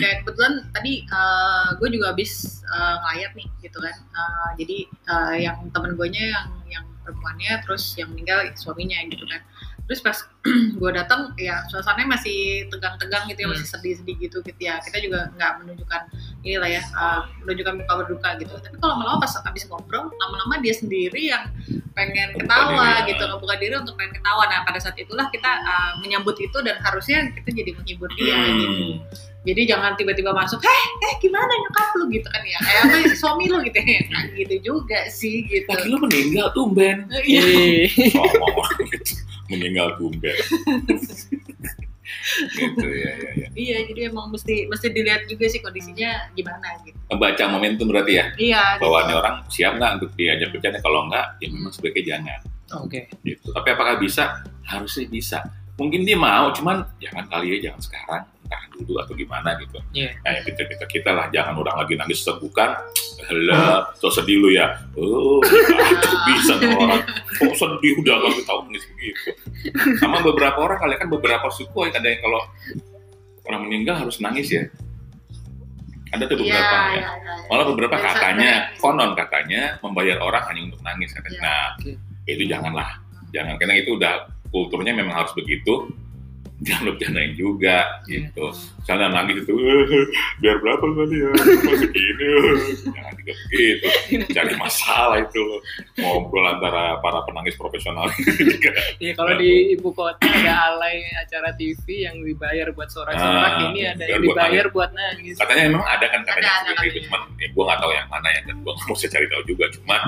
kayak 0.00 0.24
kebetulan 0.24 0.54
tadi 0.72 1.04
uh, 1.12 1.76
gue 1.76 1.88
juga 1.92 2.16
habis 2.16 2.64
uh, 2.66 2.96
ngeliat 3.04 3.32
nih 3.36 3.48
gitu 3.60 3.78
kan 3.78 3.96
Uh, 4.16 4.50
jadi 4.56 4.78
uh, 5.12 5.34
yang 5.36 5.56
temen 5.76 5.92
gue 5.92 6.08
nya 6.08 6.24
yang 6.32 6.48
yang 6.72 6.84
perempuannya 7.04 7.52
terus 7.68 7.92
yang 8.00 8.08
meninggal 8.16 8.48
suaminya 8.56 8.96
gitu 9.12 9.28
kan 9.28 9.44
terus 9.86 10.02
pas 10.02 10.18
gue 10.80 10.90
datang 10.90 11.30
ya 11.38 11.62
suasananya 11.70 12.18
masih 12.18 12.66
tegang-tegang 12.70 13.26
gitu 13.30 13.46
ya 13.46 13.48
masih 13.54 13.66
sedih-sedih 13.66 14.16
gitu 14.18 14.42
gitu 14.42 14.60
ya 14.60 14.82
kita 14.82 14.98
juga 14.98 15.30
nggak 15.38 15.52
menunjukkan 15.62 16.02
inilah 16.42 16.70
ya 16.70 16.82
uh, 16.94 17.22
menunjukkan 17.46 17.74
muka 17.82 17.92
berduka 18.02 18.28
gitu 18.42 18.52
tapi 18.58 18.76
kalau 18.82 18.98
lama-lama 18.98 19.22
pas 19.22 19.32
habis 19.46 19.62
ngobrol 19.70 20.10
lama-lama 20.10 20.58
dia 20.58 20.74
sendiri 20.74 21.30
yang 21.30 21.46
pengen 21.94 22.34
ketawa 22.36 23.02
diri, 23.06 23.14
gitu 23.14 23.22
ya. 23.24 23.28
ngebuka 23.32 23.54
diri 23.62 23.74
untuk 23.78 23.94
pengen 23.94 24.12
ketawa 24.18 24.42
nah 24.50 24.60
pada 24.66 24.78
saat 24.82 24.96
itulah 24.98 25.26
kita 25.30 25.50
uh, 25.62 25.92
menyambut 26.02 26.34
itu 26.38 26.58
dan 26.66 26.76
harusnya 26.82 27.30
kita 27.38 27.50
jadi 27.54 27.70
menghibur 27.78 28.10
dia 28.18 28.34
gitu 28.58 28.64
Hmm. 28.76 28.98
jadi 29.46 29.62
jangan 29.72 29.94
tiba-tiba 29.94 30.34
masuk 30.34 30.58
eh 30.60 30.82
eh 31.06 31.14
gimana 31.22 31.48
nyokap 31.48 31.94
lu 32.02 32.10
gitu 32.10 32.26
kan 32.28 32.42
ya 32.42 32.58
kayak 32.58 32.80
apa 32.90 32.96
si 33.08 33.16
suami 33.16 33.46
lu 33.46 33.62
gitu 33.62 33.78
ya 33.78 34.02
Nah, 34.10 34.22
gitu 34.34 34.54
juga 34.62 35.00
sih 35.08 35.46
gitu 35.46 35.66
Laki 35.70 35.88
lu 35.90 35.96
meninggal 36.02 36.50
tumben. 36.56 37.06
Iya. 37.24 37.42
Iya. 37.42 38.22
Gitu. 39.46 39.54
Meninggal 39.54 39.94
tumben. 39.96 40.36
gitu 42.54 42.86
ya 42.86 43.12
ya 43.18 43.30
ya. 43.34 43.48
iya 43.58 43.76
jadi 43.82 44.14
emang 44.14 44.30
mesti 44.30 44.70
mesti 44.70 44.94
dilihat 44.94 45.26
juga 45.26 45.50
sih 45.50 45.58
kondisinya 45.58 46.30
gimana 46.38 46.78
gitu 46.86 46.94
Membaca 47.10 47.44
momentum 47.50 47.86
berarti 47.90 48.12
ya. 48.18 48.24
iya 48.38 48.62
Bahwa 48.82 49.06
ini 49.06 49.14
orang 49.14 49.34
siap 49.46 49.78
nggak 49.78 49.92
untuk 50.02 50.10
diajak 50.18 50.50
bercanda. 50.50 50.78
Kalau 50.82 51.06
nggak, 51.06 51.26
ya 51.38 51.48
memang 51.54 51.70
sebaiknya 51.70 52.02
jangan. 52.18 52.40
Oke. 52.82 53.00
Gitu. 53.22 53.54
Tapi 53.54 53.68
apakah 53.70 53.94
bisa? 54.02 54.42
Harusnya 54.66 55.06
bisa. 55.06 55.38
Mungkin 55.76 56.08
dia 56.08 56.16
mau, 56.16 56.48
cuman 56.56 56.88
jangan 56.96 57.28
kali 57.28 57.56
ya, 57.56 57.68
jangan 57.70 57.80
sekarang. 57.84 58.22
Tahan 58.46 58.68
dulu 58.78 58.96
atau 59.02 59.12
gimana 59.12 59.58
gitu. 59.60 59.76
Iya. 59.92 60.16
Nah, 60.24 60.30
yang 60.38 60.44
kita-kita 60.48 60.84
kita 60.88 61.10
lah, 61.12 61.26
jangan 61.28 61.58
orang 61.60 61.76
lagi 61.84 61.98
nangis 62.00 62.24
segukan. 62.24 62.78
Helah, 63.26 63.90
so 63.98 64.08
sedih 64.08 64.40
lu 64.40 64.48
ya. 64.54 64.72
Oh, 64.96 65.42
aduh, 65.42 66.20
bisa 66.32 66.54
orang. 66.62 67.02
Kok 67.36 67.54
sedih 67.58 67.92
udah 68.00 68.14
nggak 68.22 68.44
tahu 68.48 68.58
nangis 68.70 68.84
begitu. 68.94 69.36
Sama 70.00 70.22
beberapa 70.24 70.56
orang 70.62 70.78
kali 70.80 70.94
kan 70.96 71.08
beberapa 71.12 71.46
suku 71.52 71.90
ada 71.92 72.00
yang 72.06 72.20
kalau 72.22 72.40
orang 73.50 73.60
meninggal 73.68 73.98
harus 74.00 74.16
nangis 74.22 74.48
ya. 74.48 74.64
Ada 76.14 76.24
tuh 76.30 76.38
iya 76.38 76.54
beberapa 76.54 76.76
ya. 76.76 76.80
iya 76.86 77.02
iya. 77.02 77.34
Malah 77.50 77.66
beberapa 77.66 77.96
Biasa, 77.98 78.08
katanya, 78.14 78.50
bener. 78.70 78.78
konon 78.80 79.10
katanya 79.18 79.62
membayar 79.82 80.16
orang 80.22 80.42
hanya 80.48 80.60
untuk 80.72 80.80
nangis. 80.86 81.10
Katanya. 81.12 81.34
Iya. 81.36 81.44
Nah, 81.44 81.66
Oke. 81.76 81.92
itu 82.30 82.44
janganlah. 82.46 82.90
Jangan, 83.34 83.54
karena 83.58 83.74
itu 83.82 83.90
udah 83.98 84.14
kulturnya 84.48 84.92
memang 84.92 85.14
harus 85.16 85.32
begitu 85.32 85.90
jangan 86.56 86.88
bercandain 86.88 87.36
juga 87.36 87.84
Iya. 88.08 88.32
gitu 88.32 88.48
misalnya 88.80 89.12
nangis 89.12 89.44
itu 89.44 89.52
biar 90.40 90.56
berapa 90.56 90.80
kali 90.80 91.16
ya 91.20 91.28
masih 91.60 91.88
gini 91.92 92.26
jangan 92.88 93.12
juga 93.12 93.32
begitu 93.44 93.86
cari 94.32 94.52
masalah 94.56 95.16
itu 95.20 95.44
ngobrol 95.96 96.48
antara 96.48 96.96
para 96.98 97.20
penangis 97.28 97.52
profesional. 97.54 98.08
Iya 98.96 99.12
kalau 99.12 99.36
di 99.36 99.76
ibu 99.76 99.92
kota 99.92 100.24
ada 100.24 100.72
alay 100.72 101.04
acara 101.12 101.52
TV 101.52 102.08
yang 102.08 102.16
dibayar 102.18 102.72
buat 102.72 102.88
sorak-sorak, 102.88 103.52
Ah, 103.52 103.68
ini 103.68 103.80
ada 103.84 104.00
biar 104.00 104.16
yang 104.16 104.24
buat 104.24 104.36
dibayar 104.40 104.66
buat 104.72 104.90
nangis. 104.92 105.36
katanya 105.36 105.62
memang 105.68 105.84
ada 105.86 106.06
kan 106.08 106.20
katanya 106.24 106.40
Ada, 106.40 106.48
ada 106.48 106.64
seperti 106.64 106.72
itu 106.72 106.88
katanya. 106.88 107.04
cuman 107.04 107.20
ya, 107.36 107.46
gue 107.52 107.64
nggak 107.68 107.78
tahu 107.78 107.92
yang 107.92 108.08
mana 108.08 108.28
ya 108.30 108.40
dan 108.42 108.56
gue 108.56 108.72
nggak 108.72 108.86
mau 108.86 108.96
saya 108.96 109.10
cari 109.12 109.26
tahu 109.28 109.42
juga. 109.44 109.64
Cuman 109.76 110.00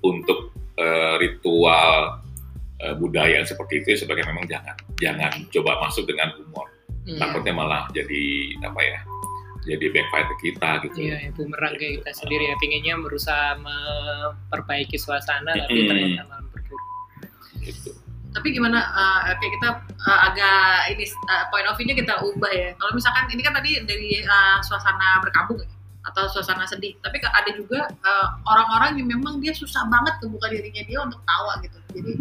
untuk 0.00 0.38
eh, 0.76 1.14
ritual 1.20 1.96
eh, 2.80 2.94
budaya 2.96 3.44
seperti 3.44 3.84
itu 3.84 3.86
ya 3.94 3.98
sebagai 4.00 4.24
memang 4.24 4.44
jangan 4.48 4.76
jangan 4.96 5.32
coba 5.52 5.80
masuk 5.84 6.08
dengan 6.08 6.32
humor 6.36 6.66
Hmm. 7.00 7.16
takutnya 7.16 7.56
malah 7.56 7.88
jadi 7.96 8.22
apa 8.60 8.76
ya 8.84 9.00
jadi 9.64 9.88
backfire 9.88 10.28
ke 10.28 10.36
kita 10.52 10.70
gitu 10.84 10.96
Iya, 11.00 11.16
ya, 11.16 11.30
bumerang 11.32 11.72
ke 11.80 12.00
kita 12.00 12.12
sendiri 12.12 12.48
ya. 12.48 12.56
Pinginnya 12.60 12.96
berusaha 13.00 13.56
memperbaiki 13.60 14.96
suasana, 14.96 15.52
tapi 15.52 15.80
Mm-mm. 15.80 15.88
ternyata 15.88 16.22
malah 16.28 16.44
berburuk. 16.48 16.82
gitu 17.64 17.90
Tapi 18.36 18.46
gimana 18.52 18.78
uh, 18.92 19.32
kayak 19.36 19.52
kita 19.56 19.68
uh, 19.80 20.20
agak 20.32 20.92
ini 20.92 21.04
uh, 21.28 21.44
point 21.48 21.64
of 21.68 21.76
view-nya 21.76 21.96
kita 21.96 22.14
ubah 22.20 22.52
ya. 22.52 22.68
Kalau 22.76 22.92
misalkan 22.92 23.24
ini 23.32 23.42
kan 23.44 23.52
tadi 23.56 23.70
dari 23.84 24.20
uh, 24.24 24.60
suasana 24.60 25.24
berkabung 25.24 25.60
ya 25.60 25.68
atau 26.00 26.24
suasana 26.32 26.64
sedih. 26.64 26.96
Tapi 27.04 27.20
ada 27.20 27.50
juga 27.52 27.84
uh, 28.04 28.28
orang-orang 28.48 29.00
yang 29.02 29.08
memang 29.18 29.38
dia 29.42 29.52
susah 29.52 29.84
banget 29.88 30.16
kebuka 30.20 30.48
dirinya 30.48 30.82
dia 30.84 30.98
untuk 31.04 31.20
tawa 31.28 31.60
gitu. 31.60 31.78
Jadi 31.92 32.12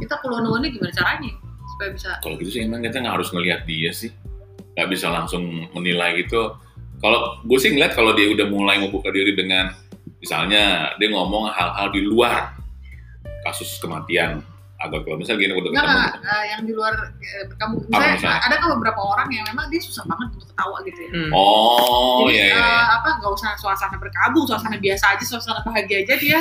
kita 0.00 0.14
kulon-kulonnya 0.20 0.70
gimana 0.72 0.92
caranya 0.92 1.32
supaya 1.76 1.90
bisa 1.92 2.10
kalau 2.24 2.40
gitu 2.40 2.50
sih 2.56 2.62
emang 2.64 2.80
kita 2.80 3.04
nggak 3.04 3.14
harus 3.20 3.28
ngelihat 3.36 3.68
dia 3.68 3.92
sih 3.92 4.08
nggak 4.72 4.88
bisa 4.88 5.12
langsung 5.12 5.68
menilai 5.76 6.24
gitu 6.24 6.56
kalau 7.04 7.36
gue 7.44 7.58
sih 7.60 7.76
ngeliat 7.76 7.92
kalau 7.92 8.16
dia 8.16 8.32
udah 8.32 8.48
mulai 8.48 8.80
membuka 8.80 9.12
diri 9.12 9.36
dengan 9.36 9.76
misalnya 10.16 10.96
dia 10.96 11.12
ngomong 11.12 11.52
hal-hal 11.52 11.92
di 11.92 12.00
luar 12.00 12.56
kasus 13.44 13.76
kematian 13.76 14.40
atau 14.76 15.00
kalau 15.00 15.16
misalnya 15.16 15.40
gini 15.40 15.52
udah 15.56 15.70
ketemu 15.72 15.88
enggak, 15.88 16.12
uh, 16.20 16.44
yang 16.52 16.60
di 16.68 16.72
luar 16.76 16.92
berkabung. 17.48 17.80
Apa 17.80 17.88
Misalnya, 17.88 18.14
misalnya? 18.20 18.40
ada 18.44 18.54
kan 18.60 18.68
beberapa 18.76 19.00
orang 19.00 19.28
yang 19.32 19.44
memang 19.48 19.66
dia 19.72 19.80
susah 19.80 20.04
banget 20.04 20.26
untuk 20.36 20.48
ketawa 20.52 20.76
gitu 20.84 21.00
ya. 21.00 21.10
Hmm. 21.16 21.30
oh 21.32 22.16
Jadi 22.28 22.32
iya 22.36 22.44
iya, 22.44 22.56
uh, 22.56 22.60
iya. 22.60 22.82
apa 23.00 23.08
nggak 23.16 23.32
usah 23.32 23.50
suasana 23.56 23.96
berkabung, 23.96 24.44
suasana 24.44 24.76
biasa 24.76 25.04
aja, 25.16 25.24
suasana 25.24 25.60
bahagia 25.64 26.04
aja 26.04 26.14
dia. 26.20 26.40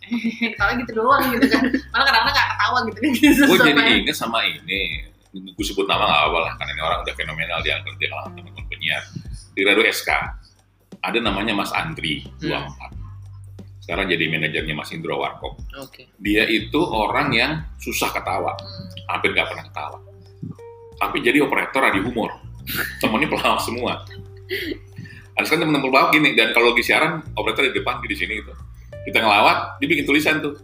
Kalau 0.58 0.72
gitu 0.80 0.92
doang 0.96 1.22
gitu 1.36 1.46
kan. 1.52 1.64
Malah 1.92 2.04
kadang-kadang 2.08 2.34
nggak 2.34 2.48
ketawa 2.56 2.78
gitu 2.88 2.98
kan. 3.04 3.12
gue 3.44 3.58
jadi 3.60 3.92
inget 4.00 4.16
sama 4.16 4.38
ini 4.48 4.82
gue 5.36 5.64
sebut 5.68 5.84
nama 5.84 6.04
nggak 6.08 6.22
apa 6.32 6.38
lah 6.48 6.52
karena 6.56 6.72
ini 6.72 6.82
orang 6.82 6.98
udah 7.04 7.14
fenomenal 7.16 7.58
dia 7.60 7.76
kerja 7.84 8.06
kalangan 8.08 8.32
teman-teman 8.40 8.66
penyiar 8.72 9.02
di 9.52 9.60
Radio 9.68 9.84
SK 9.84 10.10
ada 11.04 11.18
namanya 11.20 11.52
Mas 11.52 11.76
Andri 11.76 12.24
24 12.40 13.05
sekarang 13.86 14.06
jadi 14.08 14.24
manajernya 14.28 14.74
Mas 14.74 14.90
Indro 14.90 15.16
Warkop 15.16 15.62
Oke. 15.78 16.10
dia 16.18 16.42
itu 16.44 16.76
orang 16.76 17.30
yang 17.30 17.52
susah 17.76 18.10
ketawa 18.10 18.52
Hmm. 18.52 18.86
hampir 19.08 19.30
nggak 19.30 19.46
pernah 19.46 19.64
ketawa 19.64 19.98
tapi 20.96 21.16
jadi 21.20 21.38
operator 21.40 21.80
radio 21.80 22.02
humor 22.02 22.34
temennya 23.00 23.28
pelawak 23.28 23.60
semua 23.60 24.02
harus 25.32 25.46
kan 25.46 25.58
temen-temen 25.58 25.84
pelawak 25.84 26.10
gini 26.10 26.32
dan 26.32 26.50
kalau 26.50 26.72
lagi 26.72 26.82
siaran 26.82 27.12
operator 27.34 27.62
di 27.64 27.74
depan 27.74 28.00
di 28.00 28.12
sini 28.12 28.40
gitu 28.40 28.52
kita 29.04 29.18
ngelawat 29.18 29.78
dia 29.78 29.86
bikin 29.86 30.02
tulisan 30.02 30.40
tuh 30.40 30.56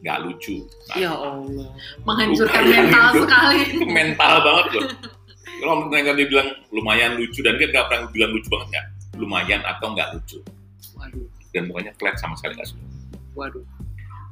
nggak 0.00 0.18
lucu 0.20 0.66
Nah, 0.84 0.96
Ya 0.98 1.12
Allah. 1.12 1.68
menghancurkan 2.02 2.60
mental 2.62 3.06
tuh. 3.10 3.22
sekali. 3.24 3.58
itu 3.72 3.86
mental 3.96 4.34
banget 4.42 4.66
loh. 4.70 4.84
Kalau 5.54 5.74
mereka 5.82 6.12
dia 6.12 6.26
bilang 6.26 6.48
lumayan 6.68 7.16
lucu 7.16 7.40
dan 7.40 7.56
dia 7.56 7.66
nggak 7.66 7.86
pernah 7.86 8.04
bilang 8.10 8.30
lucu 8.30 8.48
banget 8.48 8.68
nggak, 8.68 8.86
lumayan 9.16 9.60
atau 9.62 9.86
nggak 9.90 10.08
lucu 10.12 10.38
Waduh. 10.94 11.24
Dan 11.54 11.70
mukanya 11.70 11.94
flat 11.94 12.18
sama 12.18 12.34
sekali 12.34 12.58
nggak 12.58 12.68
senyum. 12.74 12.90
Waduh. 13.38 13.64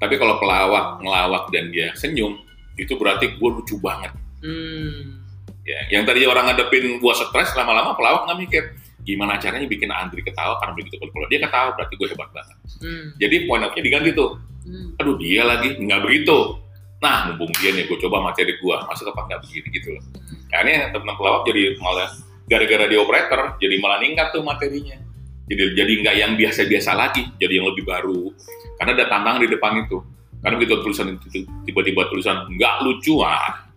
Tapi 0.03 0.15
kalau 0.19 0.43
pelawak 0.43 0.99
ngelawak 0.99 1.45
dan 1.55 1.71
dia 1.71 1.95
senyum 1.95 2.35
itu 2.75 2.99
berarti 2.99 3.39
gue 3.39 3.51
lucu 3.55 3.79
banget. 3.79 4.11
Hmm. 4.43 5.23
Ya, 5.63 5.79
yang 5.95 6.03
tadi 6.03 6.27
orang 6.27 6.51
ngadepin 6.51 6.99
gua 6.99 7.15
stres 7.15 7.55
lama-lama 7.55 7.95
pelawak 7.95 8.27
nggak 8.27 8.39
mikir 8.43 8.63
gimana 9.07 9.39
caranya 9.39 9.67
bikin 9.71 9.91
Andri 9.95 10.23
ketawa 10.23 10.59
karena 10.59 10.75
begitu 10.75 10.99
kalau 10.99 11.27
dia 11.31 11.39
ketawa 11.39 11.71
berarti 11.79 11.95
gue 11.95 12.09
hebat 12.11 12.31
banget. 12.35 12.57
Hmm. 12.83 13.07
Jadi 13.23 13.37
point 13.47 13.63
of-nya 13.63 13.83
diganti 13.83 14.11
tuh. 14.11 14.43
Hmm. 14.67 14.99
Aduh 14.99 15.15
dia 15.23 15.47
lagi 15.47 15.79
nggak 15.79 16.03
begitu. 16.03 16.59
Nah 16.99 17.31
mumpung 17.31 17.51
dia 17.63 17.71
nih 17.71 17.87
gue 17.87 17.99
coba 18.03 18.27
materi 18.27 18.59
gua 18.59 18.83
masuk 18.91 19.15
apa 19.15 19.31
nggak 19.31 19.41
begini 19.47 19.69
gitu 19.71 19.89
loh. 19.95 20.03
Kayaknya 20.51 20.91
teman 20.91 21.15
pelawak 21.15 21.47
jadi 21.47 21.79
malah 21.79 22.11
gara-gara 22.51 22.85
di 22.91 22.97
operator 22.99 23.41
jadi 23.63 23.75
malah 23.79 24.03
ningkat 24.03 24.35
tuh 24.35 24.43
materinya. 24.43 24.99
Jadi 25.43 25.75
jadi 25.75 25.93
nggak 26.01 26.17
yang 26.17 26.33
biasa-biasa 26.35 26.91
lagi, 26.93 27.23
jadi 27.37 27.61
yang 27.61 27.67
lebih 27.69 27.85
baru. 27.85 28.31
Karena 28.77 28.95
ada 28.95 29.07
tantangan 29.07 29.41
di 29.43 29.51
depan 29.51 29.73
itu. 29.81 29.99
Karena 30.39 30.55
begitu 30.57 30.75
tulisan 30.81 31.15
itu 31.15 31.27
tiba-tiba 31.63 32.07
tulisan 32.09 32.47
nggak 32.49 32.75
lucu 32.83 33.21
ah. 33.21 33.71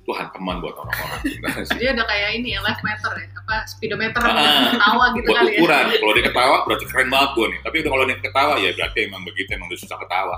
Tuhan 0.00 0.26
teman 0.32 0.58
buat 0.58 0.74
orang-orang. 0.74 1.22
Dia 1.78 1.94
ada 1.94 2.02
kayak 2.02 2.30
ini 2.34 2.58
ya, 2.58 2.60
life 2.60 2.82
meter 2.82 3.12
ya, 3.14 3.26
apa 3.36 3.56
speedometer 3.62 4.18
Ah, 4.18 4.74
ketawa 4.74 5.04
gitu 5.14 5.26
buat 5.28 5.38
kali 5.38 5.46
ya. 5.46 5.58
ukuran. 5.60 5.84
Kalau 5.92 6.12
dia 6.12 6.24
ketawa 6.24 6.56
berarti 6.66 6.84
keren 6.88 7.08
banget 7.08 7.30
gue 7.30 7.46
nih. 7.46 7.58
Tapi 7.62 7.74
udah 7.78 7.90
kalau 7.94 8.04
dia 8.04 8.18
ketawa 8.18 8.54
ya 8.58 8.70
berarti 8.74 8.98
emang 9.06 9.22
begitu 9.22 9.48
emang 9.52 9.68
dia 9.70 9.78
susah 9.78 9.98
ketawa. 10.00 10.36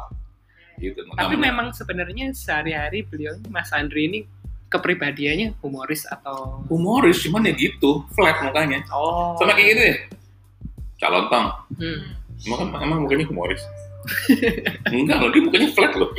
Gitu. 0.76 0.98
Tapi 0.98 1.14
Namanya- 1.16 1.40
memang 1.46 1.66
sebenarnya 1.70 2.26
sehari-hari 2.34 3.00
beliau 3.02 3.32
Mas 3.48 3.70
Andri 3.72 4.02
ini 4.04 4.20
kepribadiannya 4.68 5.56
humoris 5.60 6.04
atau 6.04 6.64
humoris 6.66 7.20
cuman 7.22 7.44
ya 7.44 7.54
gitu, 7.54 8.04
flat 8.10 8.40
mukanya. 8.42 8.80
oh 8.88 9.36
Sama 9.36 9.52
kayak 9.52 9.68
gitu 9.70 9.82
ya. 9.84 9.96
Calon 11.02 11.26
tong. 11.26 11.46
Hmm. 11.76 12.00
Emang, 12.46 12.58
kan- 12.70 12.80
emang 12.80 12.98
mukanya 13.02 13.26
humoris? 13.26 13.62
Enggak 14.94 15.18
loh, 15.18 15.30
dia 15.30 15.42
mukanya 15.42 15.68
flat 15.74 15.92
loh. 15.94 16.10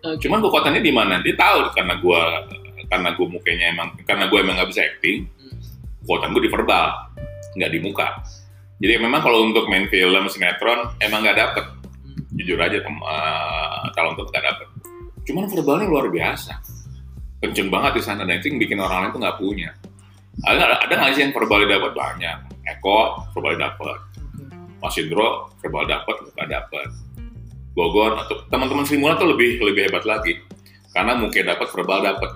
Oke. 0.00 0.20
Cuman 0.24 0.40
kekuatannya 0.40 0.80
di 0.80 0.92
mana? 0.92 1.20
Dia 1.20 1.36
tahu 1.36 1.68
karena 1.76 1.94
gua 2.00 2.20
karena 2.88 3.12
gua 3.12 3.26
mukanya 3.28 3.66
emang 3.68 3.88
karena 4.04 4.24
gua 4.28 4.38
emang 4.40 4.54
nggak 4.56 4.70
bisa 4.72 4.80
acting. 4.84 5.28
Kekuatan 6.04 6.32
gua 6.32 6.42
di 6.42 6.50
verbal, 6.50 6.86
nggak 7.56 7.70
di 7.70 7.78
muka. 7.84 8.08
Jadi 8.78 8.94
memang 8.96 9.20
kalau 9.20 9.42
untuk 9.42 9.66
main 9.66 9.90
film 9.90 10.24
sinetron 10.30 10.88
emang 11.00 11.20
nggak 11.20 11.36
dapet. 11.36 11.64
Jujur 12.38 12.56
aja 12.56 12.78
tem- 12.78 13.04
eh, 13.04 13.84
calon 13.92 14.14
tuh 14.14 14.24
nggak 14.28 14.44
dapet. 14.44 14.68
Cuman 15.26 15.44
verbalnya 15.50 15.84
luar 15.90 16.06
biasa. 16.08 16.54
Kenceng 17.38 17.68
banget 17.68 17.98
di 17.98 18.02
sana 18.02 18.22
dan 18.22 18.38
itu 18.38 18.50
yang 18.50 18.58
bikin 18.58 18.78
orang 18.78 18.98
lain 19.04 19.10
tuh 19.12 19.20
nggak 19.20 19.38
punya. 19.38 19.70
Ada 20.46 20.86
ada 20.86 20.92
nggak 20.94 21.12
sih 21.18 21.22
yang 21.26 21.34
verbalnya 21.34 21.78
dapat 21.78 21.92
banyak? 21.98 22.38
Eko 22.68 23.26
verbalnya 23.34 23.72
dapat. 23.72 23.98
Mas 24.78 24.94
Indro 24.94 25.50
verbal 25.58 25.90
dapat 25.90 26.16
nggak 26.38 26.48
dapat 26.54 26.88
Bogor 27.74 28.18
atau 28.18 28.46
teman-teman 28.50 28.86
Sri 28.86 28.98
Mulat 28.98 29.18
tuh 29.22 29.30
lebih 29.34 29.62
lebih 29.62 29.90
hebat 29.90 30.06
lagi. 30.06 30.38
Karena 30.94 31.14
mungkin 31.14 31.46
dapat 31.46 31.70
verbal 31.70 32.02
dapat 32.02 32.30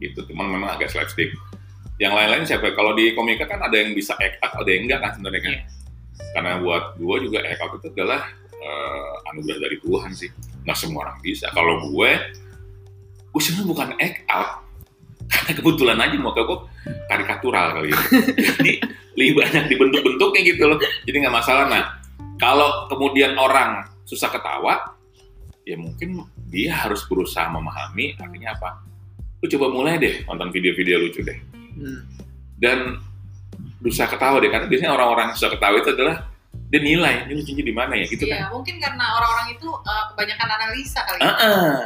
gitu. 0.00 0.24
Cuman 0.32 0.48
memang 0.48 0.72
agak 0.76 0.88
slapstick. 0.92 1.32
Yang 2.00 2.12
lain-lain 2.16 2.44
siapa? 2.48 2.72
Kalau 2.72 2.96
di 2.96 3.12
komika 3.12 3.44
kan 3.44 3.60
ada 3.60 3.76
yang 3.76 3.92
bisa 3.92 4.16
act 4.16 4.40
out 4.40 4.56
ada 4.64 4.70
yang 4.72 4.88
enggak 4.88 5.00
kan 5.04 5.10
sebenarnya 5.16 5.42
kan? 5.44 5.52
Iya. 5.52 5.64
karena 6.30 6.62
buat 6.62 6.84
gue 7.00 7.16
juga 7.26 7.38
act 7.42 7.60
out 7.64 7.72
itu 7.80 7.88
adalah 7.96 8.22
eh, 8.54 9.28
anugerah 9.32 9.60
dari 9.68 9.76
Tuhan 9.84 10.10
sih. 10.16 10.30
Nggak 10.64 10.78
semua 10.80 11.00
orang 11.08 11.18
bisa. 11.20 11.52
Kalau 11.52 11.92
gue 11.92 12.10
gue 13.30 13.42
sebenarnya 13.44 13.68
bukan 13.68 13.88
act 14.00 14.20
out 14.32 14.50
karena 15.40 15.52
kebetulan 15.56 15.98
aja 15.98 16.16
muka 16.16 16.40
gue 16.44 16.58
karikatural 17.06 17.66
kali 17.72 17.88
ya 17.88 18.00
jadi 18.60 18.72
lebih 19.16 19.32
banyak 19.36 19.64
dibentuk-bentuknya 19.66 20.40
gitu 20.44 20.62
loh 20.66 20.78
jadi 21.02 21.16
nggak 21.24 21.34
masalah 21.34 21.64
nah 21.66 21.96
kalau 22.36 22.86
kemudian 22.86 23.34
orang 23.34 23.82
susah 24.04 24.28
ketawa 24.28 24.92
ya 25.62 25.74
mungkin 25.74 26.20
dia 26.46 26.72
harus 26.76 27.04
berusaha 27.04 27.46
memahami 27.46 28.16
artinya 28.16 28.52
apa 28.52 28.70
lu 29.38 29.48
coba 29.48 29.66
mulai 29.68 29.96
deh 29.96 30.14
nonton 30.24 30.50
video-video 30.50 31.00
lucu 31.00 31.22
deh 31.22 31.38
Hmm. 31.70 32.02
dan 32.58 32.98
berusaha 33.78 34.04
ketawa 34.04 34.36
deh 34.36 34.50
karena 34.50 34.66
biasanya 34.66 34.92
orang-orang 34.92 35.32
susah 35.32 35.48
ketawa 35.48 35.80
itu 35.80 35.94
adalah 35.94 36.28
dia 36.68 36.78
nilai 36.78 37.24
ini 37.24 37.38
lucunya 37.38 37.62
di 37.62 37.72
mana 37.72 37.94
ya 37.94 38.04
gitu 38.04 38.26
Iya, 38.26 38.46
kan 38.46 38.52
mungkin 38.52 38.76
karena 38.76 39.04
orang-orang 39.16 39.54
itu 39.54 39.64
uh, 39.70 40.04
kebanyakan 40.12 40.48
analisa 40.50 41.00
kali. 41.02 41.18
ya. 41.18 41.24
Ah, 41.24 41.38
ah. 41.40 41.78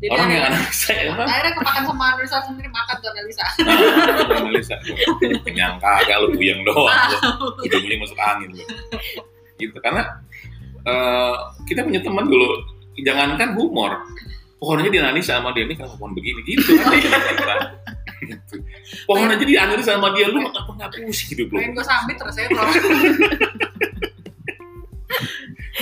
Jadi 0.00 0.08
orang 0.16 0.28
yang 0.32 0.44
analisa 0.48 0.90
ya 0.96 1.12
akhirnya 1.12 1.52
kepakan 1.60 1.82
sama 1.84 2.04
analisa 2.16 2.36
sendiri 2.48 2.68
makan 2.72 2.94
tuh 3.04 3.08
analisa. 3.12 3.44
Ah, 3.68 4.36
analisa 4.40 4.74
kenyang 5.44 5.76
kagak 5.76 6.16
lu 6.24 6.28
puyeng 6.32 6.64
doang. 6.64 6.88
Lu. 6.88 7.18
ujung-ujungnya 7.68 8.00
masuk 8.00 8.16
angin 8.16 8.48
lu. 8.56 8.64
Gitu 9.60 9.76
karena 9.84 10.02
eh, 10.88 11.34
kita 11.68 11.84
punya 11.84 12.00
teman 12.00 12.24
dulu. 12.24 12.48
Jangankan 13.00 13.56
humor. 13.56 13.92
Pohonnya 14.60 14.92
dianalisa 14.92 15.40
sama 15.40 15.52
dia. 15.52 15.64
Ini 15.68 15.76
kenapa 15.76 15.96
pohon 15.96 16.12
begini? 16.16 16.40
Gitu 16.44 16.76
kan 16.80 17.60
Gitu. 18.20 18.56
pohon 19.08 19.32
aja 19.32 19.44
dianalisa 19.44 19.96
sama 19.96 20.12
dia. 20.12 20.28
Lu 20.28 20.44
apa 20.44 20.70
nggak 20.76 20.90
pusing 21.00 21.28
hidup 21.36 21.48
lu. 21.52 21.56
Pengen 21.56 21.72
gue 21.72 21.84
sambit 21.84 22.16
terus 22.20 22.36
ya 22.36 22.46
bro. 22.52 22.64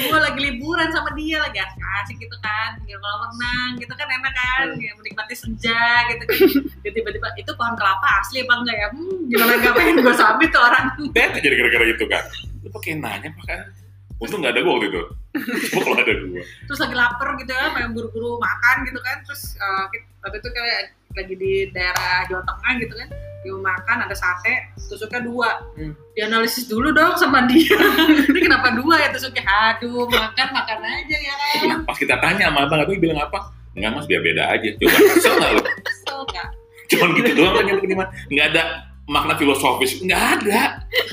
gue 0.07 0.19
lagi 0.23 0.39
liburan 0.39 0.89
sama 0.95 1.11
dia 1.19 1.43
lagi 1.43 1.59
asik 2.03 2.17
gitu 2.23 2.37
kan 2.39 2.79
tinggal 2.79 3.03
kolam 3.03 3.21
renang 3.35 3.71
gitu 3.83 3.93
kan 3.99 4.07
enak 4.07 4.33
kan? 4.33 4.67
Ya, 4.79 4.93
menikmati 4.95 5.35
senja 5.35 5.83
gitu 6.15 6.23
kan. 6.25 6.39
Tiba-tiba 6.87 7.29
itu 7.35 7.51
pohon 7.59 7.75
kelapa 7.75 8.07
asli 8.23 8.47
apa 8.47 8.55
enggak 8.63 8.77
ya? 8.79 8.89
Hmm, 8.95 9.19
gimana 9.29 9.53
gak 9.61 9.75
pengen 9.75 9.97
gue 10.05 10.15
sabit 10.15 10.49
tuh 10.55 10.63
orang. 10.63 10.87
Bete 11.11 11.39
jadi 11.43 11.55
gara-gara 11.59 11.85
itu 11.91 12.05
kan 12.07 12.25
lu 12.63 12.69
pakai 12.75 12.99
nanya 12.99 13.31
pakai 13.39 13.88
untung 14.19 14.43
nggak 14.43 14.53
ada 14.55 14.61
gua 14.67 14.73
waktu 14.79 14.89
itu. 14.91 15.03
Coba 15.73 15.81
kalau 15.87 15.97
ada 16.03 16.13
gua. 16.27 16.43
Terus 16.43 16.79
lagi 16.83 16.97
lapar 16.99 17.29
gitu 17.39 17.53
ya 17.55 17.67
pengen 17.71 17.91
buru-buru 17.95 18.31
makan 18.39 18.77
gitu 18.87 18.99
kan. 19.01 19.17
Terus 19.23 19.43
eh, 19.55 19.85
kita- 19.95 20.11
waktu 20.27 20.37
itu 20.43 20.49
kayak 20.51 20.81
lagi 21.17 21.35
di 21.35 21.53
daerah 21.71 22.27
Jawa 22.27 22.43
Tengah 22.43 22.73
gitu 22.83 22.95
kan. 22.99 23.09
Dia 23.39 23.55
mau 23.55 23.63
makan 23.71 23.97
ada 24.03 24.17
sate 24.19 24.55
tusuknya 24.91 25.23
dua. 25.23 25.51
Hmm. 25.79 25.95
dianalisis 26.19 26.67
dulu 26.67 26.91
dong 26.91 27.15
sama 27.15 27.47
dia. 27.47 27.79
Ini 28.35 28.41
kenapa 28.43 28.75
dua 28.75 28.99
ya 28.99 29.09
tusuknya? 29.15 29.47
Aduh 29.47 30.11
makan 30.11 30.49
makan 30.51 30.79
aja 30.83 31.17
ya 31.17 31.35
kan 31.63 31.87
pas 31.87 31.95
kita 31.95 32.19
tanya 32.19 32.51
sama 32.51 32.67
abang 32.67 32.83
abang 32.83 32.99
bilang 32.99 33.23
apa? 33.23 33.55
Enggak 33.79 33.95
mas 33.95 34.07
biar 34.11 34.27
beda 34.27 34.43
aja. 34.51 34.69
Coba 34.75 34.99
kesel 35.15 35.33
nggak 35.39 35.51
lu? 35.55 35.63
Kesel 35.87 36.19
nggak 36.27 36.49
cuman 36.89 37.09
gitu 37.21 37.31
doang 37.37 37.55
kan 37.55 37.65
di 37.85 37.95
mana 37.95 38.11
nggak 38.33 38.47
ada 38.51 38.63
makna 39.07 39.35
filosofis. 39.39 40.03
Nggak 40.03 40.23
ada. 40.43 40.61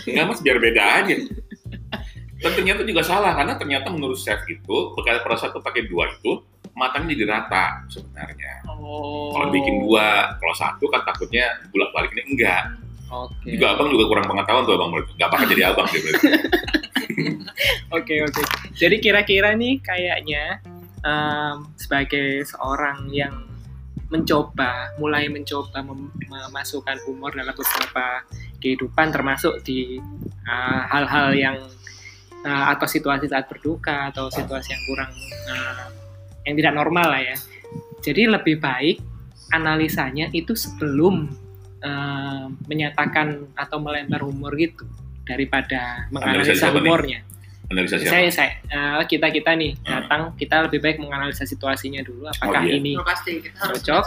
Nggak 0.10 0.26
mas 0.26 0.40
biar 0.42 0.58
beda 0.58 0.82
aja 1.06 1.14
dan 2.46 2.54
ternyata 2.54 2.86
juga 2.86 3.02
salah 3.02 3.34
karena 3.34 3.58
ternyata 3.58 3.90
menurut 3.90 4.14
chef 4.14 4.38
itu 4.46 4.94
pada 4.94 5.18
pada 5.26 5.34
saat 5.34 5.58
pakai 5.58 5.90
dua 5.90 6.14
itu 6.14 6.46
matangnya 6.78 7.18
jadi 7.18 7.26
rata 7.26 7.66
sebenarnya 7.90 8.62
Oh. 8.70 9.34
kalau 9.34 9.50
bikin 9.50 9.82
dua 9.82 10.38
kalau 10.38 10.54
satu 10.54 10.86
kan 10.94 11.02
takutnya 11.02 11.58
bolak 11.74 11.90
balik 11.90 12.14
ini 12.14 12.38
enggak 12.38 12.78
Oke. 13.10 13.50
juga 13.50 13.74
abang 13.74 13.90
juga 13.90 14.06
kurang 14.06 14.30
pengetahuan 14.30 14.62
tuh 14.62 14.78
abang 14.78 14.90
berarti 14.94 15.12
nggak 15.18 15.30
bakal 15.34 15.46
jadi 15.50 15.62
abang 15.74 15.88
dia 15.90 16.02
berarti 16.06 16.28
Oke 17.96 18.20
oke. 18.22 18.42
Jadi 18.76 19.00
kira-kira 19.00 19.56
nih 19.56 19.80
kayaknya 19.80 20.60
em, 21.02 21.64
sebagai 21.80 22.44
seorang 22.44 23.08
yang 23.10 23.46
mencoba, 24.12 24.92
mulai 25.00 25.32
mencoba 25.32 25.82
mem- 25.82 26.12
memasukkan 26.28 27.00
humor 27.08 27.32
dalam 27.32 27.56
beberapa 27.56 28.22
kehidupan, 28.60 29.16
termasuk 29.16 29.64
di 29.64 29.98
eh, 30.44 30.82
hal-hal 30.92 31.32
yang 31.34 31.58
eh, 32.46 32.66
atau 32.72 32.86
situasi 32.86 33.26
saat 33.26 33.50
berduka 33.50 34.14
atau 34.14 34.30
situasi 34.30 34.70
yang 34.70 34.84
kurang 34.86 35.12
eh, 35.50 35.84
yang 36.46 36.56
tidak 36.56 36.74
normal 36.76 37.10
lah 37.10 37.22
ya. 37.22 37.38
Jadi 38.00 38.30
lebih 38.30 38.62
baik 38.62 39.02
analisanya 39.50 40.30
itu 40.32 40.54
sebelum 40.54 41.26
eh, 41.82 42.46
menyatakan 42.66 43.50
atau 43.54 43.78
melempar 43.78 44.22
humor 44.22 44.54
gitu 44.56 44.86
daripada 45.26 46.06
menganalisa 46.10 46.70
nih? 46.70 46.76
humornya. 46.80 47.20
Analisa 47.66 47.98
siapa? 47.98 48.14
saya 48.14 48.30
saya 48.30 48.52
eh, 48.62 49.02
kita 49.10 49.34
kita 49.34 49.58
nih 49.58 49.74
Hmm. 49.82 49.90
datang 50.06 50.22
kita 50.38 50.70
lebih 50.70 50.86
baik 50.86 51.02
menganalisa 51.02 51.50
situasinya 51.50 52.06
dulu. 52.06 52.30
Apakah 52.30 52.62
Oh, 52.62 52.70
iya. 52.70 52.78
ini 52.78 52.94
Udah 52.94 53.10
pasti. 53.10 53.42
Kita 53.42 53.58
harus 53.58 53.82
Cocok. 53.82 54.06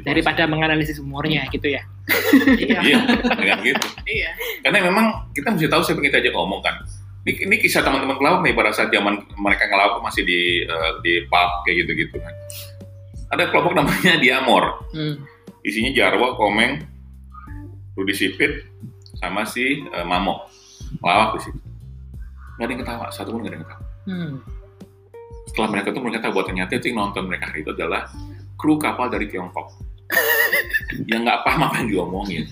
daripada 0.00 0.48
menganalisis 0.48 0.96
humornya 0.96 1.44
gitu 1.52 1.68
ya? 1.68 1.84
Iya. 2.56 2.80
Iya 2.80 2.98
dengan 3.36 3.58
gitu. 3.68 3.84
Iya. 4.08 4.30
Karena 4.64 4.78
memang 4.80 5.06
kita 5.36 5.52
mesti 5.52 5.68
tahu 5.68 5.82
siapa 5.84 6.00
yang 6.00 6.08
kita 6.08 6.18
aja 6.24 6.30
ngomong 6.32 6.60
kan 6.64 6.74
ini, 7.28 7.44
ini 7.44 7.56
kisah 7.60 7.84
teman-teman 7.84 8.16
pelawak 8.16 8.40
nih 8.40 8.56
pada 8.56 8.72
saat 8.72 8.88
zaman 8.88 9.20
mereka 9.36 9.68
ngelawak 9.68 10.00
masih 10.00 10.24
di 10.24 10.64
eh, 10.64 10.92
di 11.04 11.28
pub 11.28 11.50
kayak 11.68 11.84
gitu-gitu 11.84 12.16
kan. 12.16 12.34
Ada 13.36 13.52
kelompok 13.52 13.76
namanya 13.76 14.16
Diamor. 14.24 14.88
Hmm. 14.96 15.20
isinya 15.58 15.90
Jarwo, 15.92 16.38
Komeng, 16.38 16.80
Rudi 17.92 18.14
Sipit, 18.16 18.64
sama 19.20 19.44
si 19.44 19.84
eh, 19.84 20.06
Mamo. 20.08 20.48
Ngelawak 21.04 21.36
di 21.36 21.40
situ. 21.44 21.60
Nggak 22.56 22.64
ada 22.64 22.72
yang 22.72 22.80
ketawa 22.80 23.06
satu 23.12 23.28
pun 23.36 23.44
nggak 23.44 23.52
ada 23.52 23.56
yang 23.60 23.66
ketawa. 23.68 23.84
Hmm. 24.08 24.32
setelah 25.48 25.68
mereka 25.68 25.88
tuh 25.92 26.00
mereka 26.00 26.18
tahu 26.24 26.32
bahwa 26.32 26.46
ternyata 26.48 26.72
itu 26.76 26.86
yang 26.92 26.98
nonton 27.04 27.24
mereka 27.28 27.44
hari 27.52 27.60
itu 27.60 27.72
adalah 27.76 28.08
kru 28.56 28.80
kapal 28.80 29.12
dari 29.12 29.28
Tiongkok. 29.28 29.68
Yang 31.10 31.20
nggak 31.24 31.40
paham 31.44 31.60
apa 31.68 31.76
yang 31.80 31.88
diomongin. 31.88 32.44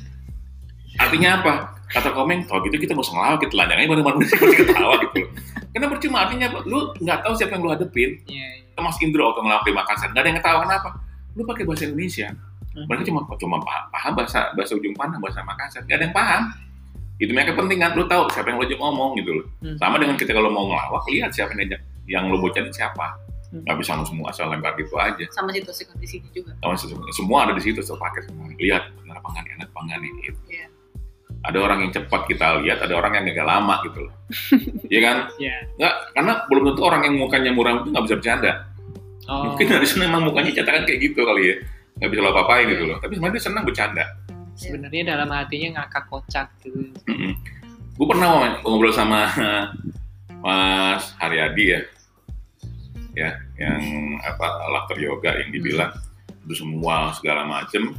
Artinya 0.97 1.41
apa 1.41 1.76
kata 1.87 2.11
komeng 2.11 2.43
kalau 2.51 2.61
gitu 2.67 2.83
kita 2.83 2.93
nggak 2.95 3.07
usah 3.07 3.15
ngelawak 3.15 3.39
kita 3.47 3.51
telanjangnya 3.55 3.89
baru-baru 3.91 4.17
masih 4.23 4.39
ketawa 4.61 4.95
gitu 5.07 5.17
loh. 5.23 5.31
Karena 5.71 5.87
percuma 5.93 6.17
artinya 6.27 6.47
lu 6.67 6.79
nggak 6.99 7.19
tahu 7.23 7.33
siapa 7.39 7.53
yang 7.55 7.63
lu 7.63 7.71
hadepin. 7.71 8.11
Iya, 8.27 8.49
iya. 8.65 8.81
Mas 8.83 8.99
Indro 9.01 9.23
waktu 9.31 9.41
ngelawak 9.45 9.65
di 9.65 9.73
Makassar 9.73 10.09
nggak 10.11 10.23
ada 10.23 10.29
yang 10.29 10.39
ketawa 10.43 10.59
kenapa? 10.67 10.89
Lu 11.37 11.43
pakai 11.47 11.65
bahasa 11.69 11.85
Indonesia. 11.87 12.29
Hmm. 12.77 12.85
mereka 12.93 13.09
cuma 13.09 13.25
cuma 13.41 13.57
paham, 13.65 13.85
paham 13.89 14.13
bahasa 14.21 14.53
bahasa 14.53 14.77
ujung 14.77 14.93
panah 14.93 15.17
bahasa 15.17 15.41
Makassar. 15.47 15.81
Nggak 15.89 15.97
ada 15.97 16.05
yang 16.11 16.17
paham. 16.17 16.43
Itu 17.17 17.33
mereka 17.33 17.57
penting 17.57 17.79
kan 17.81 17.97
lu 17.97 18.05
tahu 18.05 18.29
siapa 18.29 18.53
yang 18.53 18.61
lu 18.61 18.65
ajak 18.69 18.79
ngomong 18.83 19.11
gitu 19.17 19.31
loh. 19.41 19.47
Hmm. 19.65 19.77
sama 19.81 19.97
dengan 19.97 20.17
kita 20.21 20.37
kalau 20.37 20.53
mau 20.53 20.69
ngelawak 20.69 21.05
lihat 21.09 21.31
siapa 21.33 21.57
yang 21.57 21.71
ajak 21.71 21.81
yang 22.07 22.25
lu 22.29 22.37
bocanin 22.43 22.73
siapa. 22.75 23.17
Hmm. 23.47 23.63
nggak 23.63 23.77
bisa 23.79 23.95
lu 23.95 24.05
semua 24.05 24.27
asal 24.35 24.51
lempar 24.51 24.75
gitu 24.77 24.93
aja. 24.99 25.25
Sama 25.33 25.55
situasi 25.55 25.87
kondisinya 25.87 26.31
juga. 26.35 26.53
Sama 26.61 26.75
semua, 26.77 27.07
semua 27.15 27.39
ada 27.47 27.53
di 27.55 27.63
situ 27.63 27.79
tuh 27.81 27.97
pakai 27.97 28.27
semua. 28.27 28.51
Lihat 28.59 28.83
benar 29.01 29.23
apa 29.23 29.29
nggak 29.33 29.43
nih 29.47 29.53
enak 29.57 29.69
apa 29.71 29.81
nggak 29.87 29.99
nih 30.03 30.11
gitu. 30.27 30.41
Ada 31.47 31.59
orang 31.63 31.79
yang 31.87 31.93
cepat 31.95 32.27
kita 32.27 32.59
lihat 32.67 32.83
ada 32.83 32.95
orang 32.99 33.15
yang 33.15 33.25
agak 33.31 33.47
lama 33.47 33.75
gitu 33.87 33.99
loh. 34.07 34.15
Iya 34.93 35.01
kan? 35.03 35.17
Iya. 35.39 35.57
nggak 35.79 35.95
karena 36.15 36.33
belum 36.51 36.63
tentu 36.73 36.83
orang 36.83 37.03
yang 37.07 37.15
mukanya 37.19 37.51
muram 37.55 37.83
itu 37.83 37.89
nggak 37.95 38.05
bisa 38.11 38.17
bercanda. 38.19 38.53
Oh. 39.27 39.51
mungkin 39.51 39.67
dari 39.67 39.87
sana 39.91 40.07
emang 40.07 40.23
mukanya 40.23 40.55
cetakan 40.55 40.87
kayak 40.87 41.01
gitu 41.03 41.21
kali 41.23 41.43
ya. 41.51 41.57
Nggak 41.99 42.09
bisa 42.15 42.21
lo 42.23 42.29
apa-apain 42.35 42.67
gitu 42.71 42.85
loh. 42.87 42.97
Tapi 43.03 43.13
sebenarnya 43.19 43.35
dia 43.39 43.45
senang 43.47 43.65
bercanda. 43.67 44.05
Sebenarnya 44.57 45.03
dalam 45.15 45.29
hatinya 45.31 45.69
ngakak 45.83 46.05
kocak 46.11 46.47
gitu. 46.63 46.79
Gue 47.97 48.07
pernah 48.07 48.59
ngobrol 48.63 48.95
sama 48.95 49.27
Mas 50.45 51.15
Haryadi 51.19 51.65
ya. 51.65 51.81
Ya 53.17 53.31
yang 53.57 53.81
apa 54.21 54.47
laughter 54.69 55.01
yoga 55.01 55.33
yang 55.41 55.49
dibilang 55.49 55.89
itu 56.47 56.63
semua 56.63 57.11
segala 57.17 57.43
macem 57.49 57.97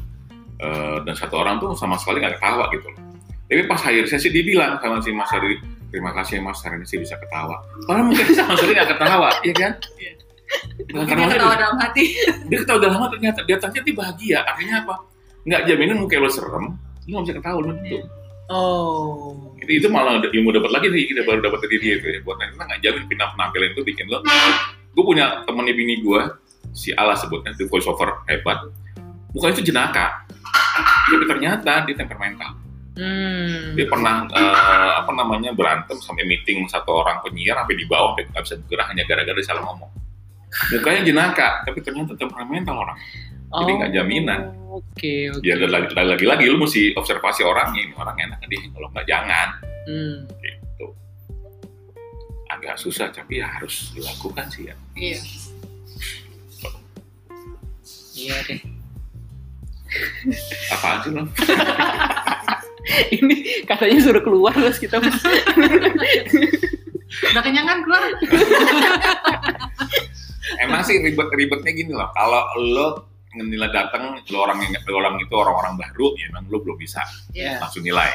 eh, 0.61 0.97
dan 1.03 1.15
satu 1.17 1.41
orang 1.41 1.57
tuh 1.59 1.73
sama 1.73 1.97
sekali 1.99 2.21
nggak 2.23 2.37
ketawa 2.39 2.69
gitu 2.71 2.87
loh 2.87 3.06
tapi 3.47 3.63
pas 3.63 3.79
akhir 3.79 4.11
sesi 4.11 4.27
dia 4.27 4.43
bilang 4.43 4.75
sama 4.83 4.99
si 4.99 5.15
Mas 5.15 5.31
Haryadi 5.31 5.77
terima 5.87 6.11
kasih 6.11 6.43
Mas 6.43 6.59
hari 6.59 6.83
ini 6.83 6.85
sih 6.87 6.99
bisa 6.99 7.15
ketawa. 7.15 7.63
Padahal 7.87 8.11
mungkin 8.11 8.27
sama 8.35 8.59
sekali 8.59 8.75
nggak 8.75 8.89
ketawa 8.91 9.29
iya 9.43 9.53
kan? 9.55 9.73
Iya. 9.95 10.11
Nah, 10.95 11.03
dia 11.03 11.11
karena 11.11 11.27
ketawa 11.31 11.53
dia, 11.55 11.63
dalam 11.63 11.77
hati. 11.79 12.03
Dia 12.51 12.57
ketawa 12.63 12.79
dalam 12.79 12.99
hati 13.03 13.13
ternyata 13.19 13.39
dia 13.43 13.57
ternyata 13.59 13.83
dia 13.87 13.95
bahagia. 13.95 14.39
Artinya 14.43 14.75
apa? 14.83 14.95
Nggak 15.47 15.61
jaminan 15.67 15.97
muka 16.03 16.17
lo 16.19 16.29
serem 16.31 16.65
lu 17.07 17.11
nggak 17.15 17.23
bisa 17.23 17.35
ketawa 17.39 17.57
lu 17.63 17.67
tentu 17.71 17.97
oh. 18.51 19.31
Itu, 19.63 19.71
itu 19.79 19.87
malah 19.87 20.19
ilmu 20.19 20.51
dapat 20.51 20.71
lagi 20.75 20.87
sih 20.91 21.07
kita 21.07 21.23
baru 21.23 21.39
dapat 21.39 21.63
dari 21.63 21.77
dia 21.79 21.93
itu 22.03 22.07
ya 22.11 22.19
buat 22.19 22.35
nanti 22.35 22.59
nggak 22.59 22.79
jamin 22.83 23.03
pindah 23.07 23.27
penampilan 23.31 23.71
itu 23.71 23.81
bikin 23.87 24.05
lo 24.11 24.19
gue 24.91 25.03
punya 25.07 25.47
temennya 25.47 25.71
bini 25.71 26.03
gue 26.03 26.21
si 26.75 26.91
Ala 26.99 27.15
sebutnya 27.15 27.55
itu 27.55 27.63
voice 27.71 27.87
over 27.87 28.27
hebat. 28.27 28.59
Mukanya 29.31 29.53
itu 29.55 29.71
jenaka. 29.71 30.27
Tapi 31.07 31.25
ternyata 31.31 31.87
dia 31.87 31.95
temperamental 31.95 32.66
hmm. 32.97 33.77
dia 33.77 33.85
pernah 33.85 34.25
eh, 34.33 34.91
apa 34.99 35.11
namanya 35.13 35.53
berantem 35.53 35.97
sampai 36.01 36.25
meeting 36.25 36.65
satu 36.65 37.05
orang 37.05 37.21
penyiar 37.21 37.61
sampai 37.61 37.77
di 37.77 37.85
bawah 37.85 38.17
sampai 38.17 38.25
nggak 38.33 38.43
bisa 38.43 38.55
bergerak 38.65 38.87
hanya 38.91 39.03
gara-gara 39.05 39.37
dia 39.37 39.47
salah 39.47 39.63
ngomong. 39.69 39.91
Mukanya 40.73 41.01
jenaka 41.05 41.49
tapi 41.63 41.79
ternyata 41.85 42.17
temperamental 42.17 42.75
orang. 42.75 42.97
Jadi 43.47 43.71
nggak 43.79 43.91
jaminan. 43.95 44.41
Oh, 44.67 44.83
oke 44.83 45.13
oke. 45.31 45.41
Dia 45.45 45.55
lagi 45.55 45.93
lagi 45.95 46.25
lagi 46.27 46.43
lu 46.51 46.59
mesti 46.59 46.91
observasi 46.97 47.47
orangnya 47.47 47.79
ini 47.87 47.93
orang 47.95 48.17
enak 48.19 48.39
dia 48.49 48.59
kalau 48.73 48.89
nggak 48.91 49.07
jangan. 49.07 49.47
Hmm. 49.87 50.27
gitu. 50.43 50.87
Agak 52.51 52.75
susah 52.75 53.07
tapi 53.07 53.39
ya 53.39 53.47
harus 53.47 53.95
dilakukan 53.95 54.51
sih 54.51 54.67
ya. 54.67 54.75
Iya. 54.99 55.21
Iya 58.17 58.35
deh. 58.49 58.61
Apaan 60.73 60.97
sih 61.05 61.11
lo 61.15 61.23
ini 63.19 63.67
katanya 63.67 63.99
suruh 63.99 64.23
keluar 64.23 64.55
terus 64.55 64.79
kita 64.79 64.95
udah 65.01 65.11
kenyangan 67.43 67.83
keluar? 67.83 68.03
Emang 70.63 70.79
sih 70.87 70.95
ribet 71.03 71.27
ribetnya 71.35 71.71
gini 71.75 71.91
loh. 71.91 72.07
Kalau 72.15 72.47
lo 72.63 72.87
nilai 73.37 73.69
datang 73.69 74.17
lo 74.17 74.37
orang 74.41 74.65
yang 74.65 74.81
lo 74.87 74.97
orang 74.97 75.21
itu 75.21 75.29
orang-orang 75.35 75.77
baru 75.77 76.09
ya 76.17 76.25
emang 76.33 76.49
lo 76.49 76.57
belum 76.63 76.73
bisa 76.79 77.03
iya. 77.35 77.59
langsung 77.61 77.83
nilai. 77.83 78.09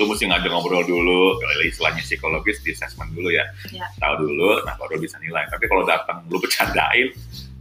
Lo 0.00 0.08
mesti 0.08 0.24
ngajak 0.30 0.48
ngobrol 0.48 0.80
dulu 0.86 1.36
kalau 1.36 1.64
istilahnya 1.66 2.00
psikologis 2.00 2.64
di 2.64 2.72
assessment 2.72 3.12
dulu 3.12 3.28
ya. 3.28 3.44
Ya. 3.74 3.84
tahu 3.98 4.30
dulu 4.30 4.64
nah 4.64 4.78
baru 4.78 4.96
bisa 5.02 5.18
nilai. 5.20 5.44
Tapi 5.50 5.66
kalau 5.66 5.84
datang 5.84 6.24
lo 6.30 6.38
bercandain 6.38 7.10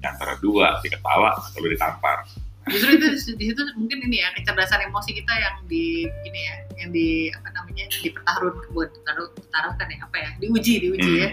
ya 0.02 0.10
antara 0.10 0.34
dua 0.40 0.80
diketawa 0.82 1.36
atau 1.36 1.60
lo 1.62 1.70
ditampar 1.70 2.26
justru 2.72 2.90
itu 2.98 3.08
di 3.38 3.46
situ 3.52 3.62
mungkin 3.78 3.98
ini 4.08 4.24
ya 4.24 4.30
kecerdasan 4.34 4.88
emosi 4.88 5.12
kita 5.14 5.34
yang 5.36 5.56
di 5.68 6.08
ini 6.26 6.40
ya 6.40 6.56
yang 6.82 6.90
di 6.96 7.30
apa 7.32 7.48
namanya 7.54 7.86
dipertaruhkan 8.02 8.68
buat 8.74 8.90
taruh 9.06 9.30
taruhkan 9.52 9.88
ya 9.92 9.98
apa 10.02 10.18
ya 10.18 10.30
diuji 10.40 10.74
diuji 10.88 11.14
ya 11.28 11.32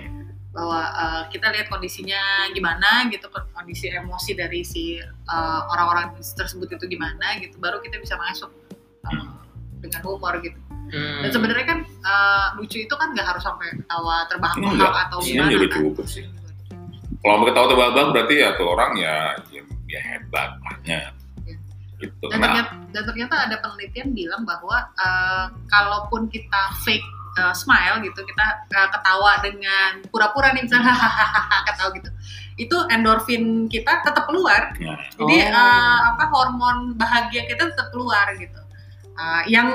Hmm. 0.48 0.64
bahwa 0.64 0.80
uh, 0.80 1.22
kita 1.28 1.52
lihat 1.54 1.68
kondisinya 1.68 2.50
gimana 2.56 3.06
gitu 3.12 3.28
kondisi 3.30 3.92
emosi 3.92 4.32
dari 4.32 4.64
si 4.64 4.96
uh, 5.28 5.60
orang-orang 5.70 6.16
tersebut 6.18 6.72
itu 6.72 6.84
gimana 6.88 7.36
gitu 7.38 7.60
baru 7.60 7.78
kita 7.84 8.00
bisa 8.00 8.16
masuk 8.16 8.50
uh, 9.06 9.38
dengan 9.78 10.00
humor 10.02 10.40
gitu 10.42 10.58
Hmm. 10.88 11.20
Dan 11.20 11.30
sebenarnya 11.36 11.66
kan 11.68 11.78
uh, 11.84 12.46
lucu 12.56 12.80
itu 12.80 12.94
kan 12.96 13.12
nggak 13.12 13.28
harus 13.28 13.44
sampai 13.44 13.76
ketawa 13.76 14.24
terbahak-bahak 14.32 14.94
atau 15.08 15.18
gimana. 15.20 15.52
Ini 15.52 15.54
juga 15.60 15.68
cukup 15.76 16.06
sih. 16.08 16.24
Kalau 17.20 17.34
mau 17.36 17.44
ketawa 17.44 17.66
terbahak-bahak 17.68 18.08
berarti 18.16 18.34
ya 18.40 18.48
tuh 18.56 18.66
orang 18.72 18.92
ya 18.96 19.16
ya, 19.52 19.62
ya 19.84 20.00
hebat 20.00 20.56
banyak. 20.64 21.12
Ya. 21.98 22.06
Gitu. 22.06 22.24
Dan, 22.30 22.38
nah. 22.38 22.46
ternyata, 22.46 22.70
dan 22.94 23.02
ternyata 23.04 23.34
ada 23.50 23.56
penelitian 23.58 24.08
bilang 24.14 24.42
bahwa 24.46 24.86
uh, 24.98 25.46
kalaupun 25.66 26.30
kita 26.30 26.62
fake 26.86 27.04
uh, 27.38 27.54
smile 27.54 27.98
gitu, 28.06 28.22
kita 28.22 28.46
uh, 28.70 28.88
ketawa 28.94 29.42
dengan 29.42 30.06
pura-pura 30.08 30.54
nih 30.54 30.62
misalnya 30.62 30.94
hahaha 30.94 31.58
ketawa 31.66 31.90
gitu, 31.98 32.10
itu 32.58 32.76
endorfin 32.94 33.66
kita 33.66 34.06
tetap 34.06 34.30
keluar. 34.30 34.74
Nah. 34.78 34.98
Jadi 35.18 35.36
oh. 35.50 35.58
uh, 35.58 35.98
apa 36.14 36.24
hormon 36.30 36.94
bahagia 36.94 37.50
kita 37.50 37.74
tetap 37.74 37.90
keluar 37.90 38.30
gitu 38.38 38.68
uh, 39.18 39.42
yang 39.50 39.68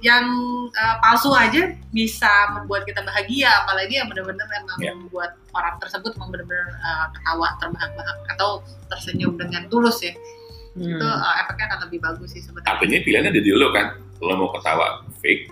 yang 0.00 0.24
uh, 0.72 0.96
palsu 1.04 1.30
aja 1.36 1.76
bisa 1.92 2.32
membuat 2.56 2.88
kita 2.88 3.04
bahagia 3.04 3.52
apalagi 3.62 4.00
yang 4.00 4.08
benar-benar 4.08 4.48
memang 4.48 4.78
yeah. 4.80 4.96
membuat 4.96 5.36
orang 5.52 5.76
tersebut 5.78 6.16
memang 6.16 6.32
benar-benar 6.32 6.68
uh, 6.80 7.06
ketawa 7.12 7.48
terbahak-bahak 7.60 8.18
atau 8.36 8.50
tersenyum 8.88 9.36
dengan 9.36 9.68
tulus 9.68 10.00
ya 10.00 10.16
hmm. 10.76 10.92
itu 10.92 11.06
uh, 11.08 11.34
efeknya 11.42 11.64
akan 11.72 11.78
lebih 11.88 11.98
bagus 12.04 12.28
sih 12.36 12.42
sebenarnya. 12.44 12.68
Artinya 12.76 12.98
pilihannya 13.02 13.30
ada 13.32 13.42
di 13.42 13.50
lo 13.50 13.68
kan, 13.72 13.86
lo 14.20 14.32
mau 14.36 14.48
ketawa 14.52 14.86
fake, 15.24 15.48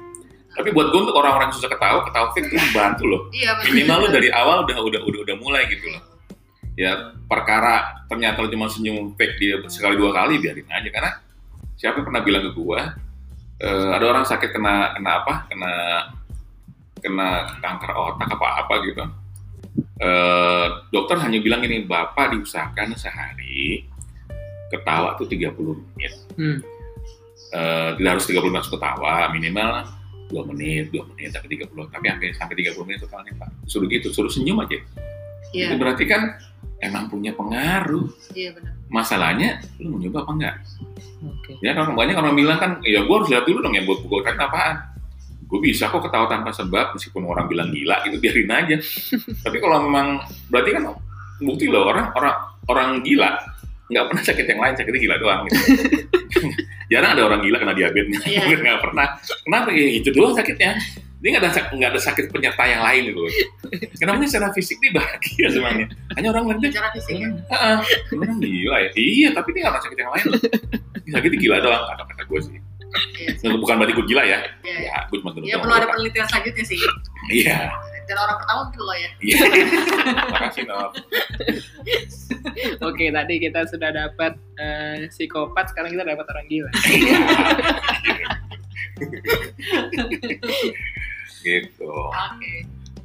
tapi 0.54 0.68
buat 0.70 0.94
gue 0.94 1.00
untuk 1.02 1.16
orang-orang 1.18 1.50
yang 1.50 1.56
susah 1.58 1.70
ketawa, 1.72 2.06
ketawa 2.06 2.26
fake 2.36 2.48
itu 2.52 2.56
membantu 2.60 3.04
lo. 3.08 3.18
Iya, 3.38 3.50
Minimal 3.66 3.98
lo 4.04 4.08
dari 4.12 4.28
awal 4.30 4.62
udah 4.62 4.76
udah 4.78 5.00
udah 5.02 5.20
udah 5.26 5.36
mulai 5.40 5.66
gitu 5.66 5.90
loh. 5.90 6.02
Ya 6.74 7.14
perkara 7.26 8.04
ternyata 8.06 8.44
lo 8.44 8.48
cuma 8.50 8.70
senyum 8.70 9.18
fake 9.18 9.36
dia 9.42 9.54
sekali 9.66 9.98
dua 9.98 10.14
kali 10.14 10.38
biarin 10.38 10.66
aja 10.70 10.90
karena 10.90 11.10
siapa 11.74 12.02
pernah 12.06 12.22
bilang 12.22 12.42
ke 12.46 12.50
gue 12.54 12.80
uh, 13.62 13.90
ada 13.94 14.04
orang 14.06 14.26
sakit 14.26 14.50
kena 14.54 14.94
kena 14.94 15.10
apa 15.22 15.34
kena 15.50 15.72
kena 17.02 17.28
kanker 17.60 17.90
otak 17.94 18.28
apa 18.30 18.48
apa 18.64 18.74
gitu 18.86 19.04
uh, 20.02 20.66
dokter 20.90 21.16
hanya 21.20 21.38
bilang 21.42 21.62
ini 21.66 21.84
bapak 21.84 22.34
diusahakan 22.34 22.94
sehari 22.94 23.86
ketawa 24.72 25.16
tuh 25.16 25.26
30 25.28 25.50
menit 25.96 26.12
hmm. 26.36 26.58
uh, 27.52 27.90
tidak 27.98 28.10
harus 28.18 28.26
30 28.28 28.52
menit 28.52 28.66
ketawa 28.68 29.14
minimal 29.32 29.70
dua 30.24 30.42
menit 30.48 30.88
dua 30.88 31.04
menit 31.12 31.36
sampai 31.36 31.48
30 31.60 31.68
tapi 31.92 32.06
sampai 32.08 32.28
sampai 32.32 32.54
30 32.72 32.86
menit 32.88 32.98
totalnya 33.04 33.32
pak 33.36 33.50
suruh 33.68 33.86
gitu 33.88 34.08
suruh 34.10 34.32
senyum 34.32 34.60
aja 34.64 34.80
yeah. 35.52 35.68
itu 35.68 35.74
berarti 35.76 36.04
kan 36.08 36.40
emang 36.84 37.08
punya 37.08 37.32
pengaruh. 37.32 38.06
Iya 38.36 38.56
benar. 38.56 38.72
Masalahnya 38.92 39.64
lu 39.80 39.96
mau 39.96 39.98
nyoba 39.98 40.18
apa 40.28 40.32
enggak? 40.36 40.54
Okay. 41.40 41.54
Ya 41.64 41.72
kan 41.72 41.96
banyak 41.96 42.16
orang 42.20 42.36
bilang 42.36 42.58
kan, 42.60 42.70
ya 42.84 43.00
gue 43.00 43.14
harus 43.16 43.28
lihat 43.32 43.48
dulu 43.48 43.64
dong 43.64 43.74
yang 43.74 43.88
buat 43.88 44.04
gue 44.04 44.20
kan 44.20 44.36
apaan. 44.36 44.76
Gue 45.48 45.60
bisa 45.60 45.88
kok 45.88 46.04
ketawa 46.04 46.28
tanpa 46.28 46.52
sebab 46.52 46.96
meskipun 46.96 47.24
orang 47.24 47.48
bilang 47.48 47.72
gila 47.72 48.04
gitu 48.04 48.20
biarin 48.20 48.52
aja. 48.52 48.76
Tapi 49.44 49.56
kalau 49.60 49.88
memang 49.88 50.20
berarti 50.52 50.70
kan 50.76 50.84
bukti 51.40 51.66
loh 51.66 51.88
orang 51.90 52.12
orang 52.14 52.36
orang 52.70 52.88
gila 53.02 53.30
nggak 53.84 54.04
pernah 54.08 54.22
sakit 54.24 54.46
yang 54.48 54.60
lain 54.60 54.74
sakitnya 54.80 55.00
gila 55.00 55.16
doang 55.20 55.40
gitu. 55.48 55.58
jarang 56.92 57.10
ada 57.16 57.22
orang 57.24 57.40
gila 57.44 57.56
kena 57.60 57.74
diabetes. 57.76 58.20
Yeah. 58.24 58.48
nggak 58.48 58.80
pernah. 58.80 59.06
Kenapa? 59.44 59.68
Ya 59.72 59.86
itu 60.00 60.08
doang 60.12 60.32
sakitnya. 60.32 60.80
Dia 61.24 61.28
nggak 61.36 61.42
ada 61.44 61.60
nggak 61.72 61.90
ada 61.96 62.00
sakit 62.04 62.24
penyerta 62.28 62.68
yang 62.68 62.84
lain 62.84 63.08
gitu 63.08 63.24
kenapa 63.96 64.28
secara 64.28 64.52
fisik 64.52 64.76
dia 64.84 64.92
bahagia 64.92 65.46
sebenarnya. 65.48 65.88
Hanya 66.20 66.28
orang 66.36 66.44
lain 66.52 66.68
secara 66.68 66.92
fisik 66.92 67.16
ya? 67.16 67.28
Uh, 67.48 67.80
orang 68.12 68.44
gila 68.44 68.76
ya. 68.84 68.90
Iya 68.92 69.28
tapi 69.32 69.48
dia 69.56 69.60
nggak 69.64 69.72
ada 69.72 69.80
sakit 69.88 69.98
yang 70.04 70.12
lain. 70.12 70.26
Sakitnya 71.08 71.38
gila 71.40 71.56
doang 71.64 71.82
kata 71.88 72.02
kata 72.12 72.22
gue 72.28 72.40
sih. 72.44 72.58
Iya, 73.18 73.56
bukan 73.58 73.74
berarti 73.80 73.92
gue 73.96 74.06
gila 74.06 74.22
ya. 74.22 74.38
Iya, 74.62 74.76
ya, 74.86 74.96
gue 75.10 75.18
cuma 75.18 75.34
Iya, 75.34 75.56
perlu 75.58 75.74
ada 75.74 75.86
penelitian 75.90 76.26
selanjutnya 76.30 76.64
sih. 76.64 76.78
Iya. 77.32 77.58
Dan 78.04 78.16
orang 78.20 78.36
pertama 78.40 78.60
mungkin 78.68 78.80
lo 78.84 78.94
ya. 78.94 79.10
Iya. 79.20 79.38
Makasih, 80.34 80.64
Nov. 80.68 80.92
Oke, 82.84 83.08
tadi 83.10 83.34
kita 83.40 83.64
sudah 83.68 83.90
dapat 83.92 84.36
uh, 84.60 85.08
psikopat, 85.08 85.72
sekarang 85.72 85.92
kita 85.96 86.04
dapat 86.04 86.26
orang 86.28 86.46
gila. 86.48 86.70
gitu. 91.44 91.92
Okay. 92.08 92.58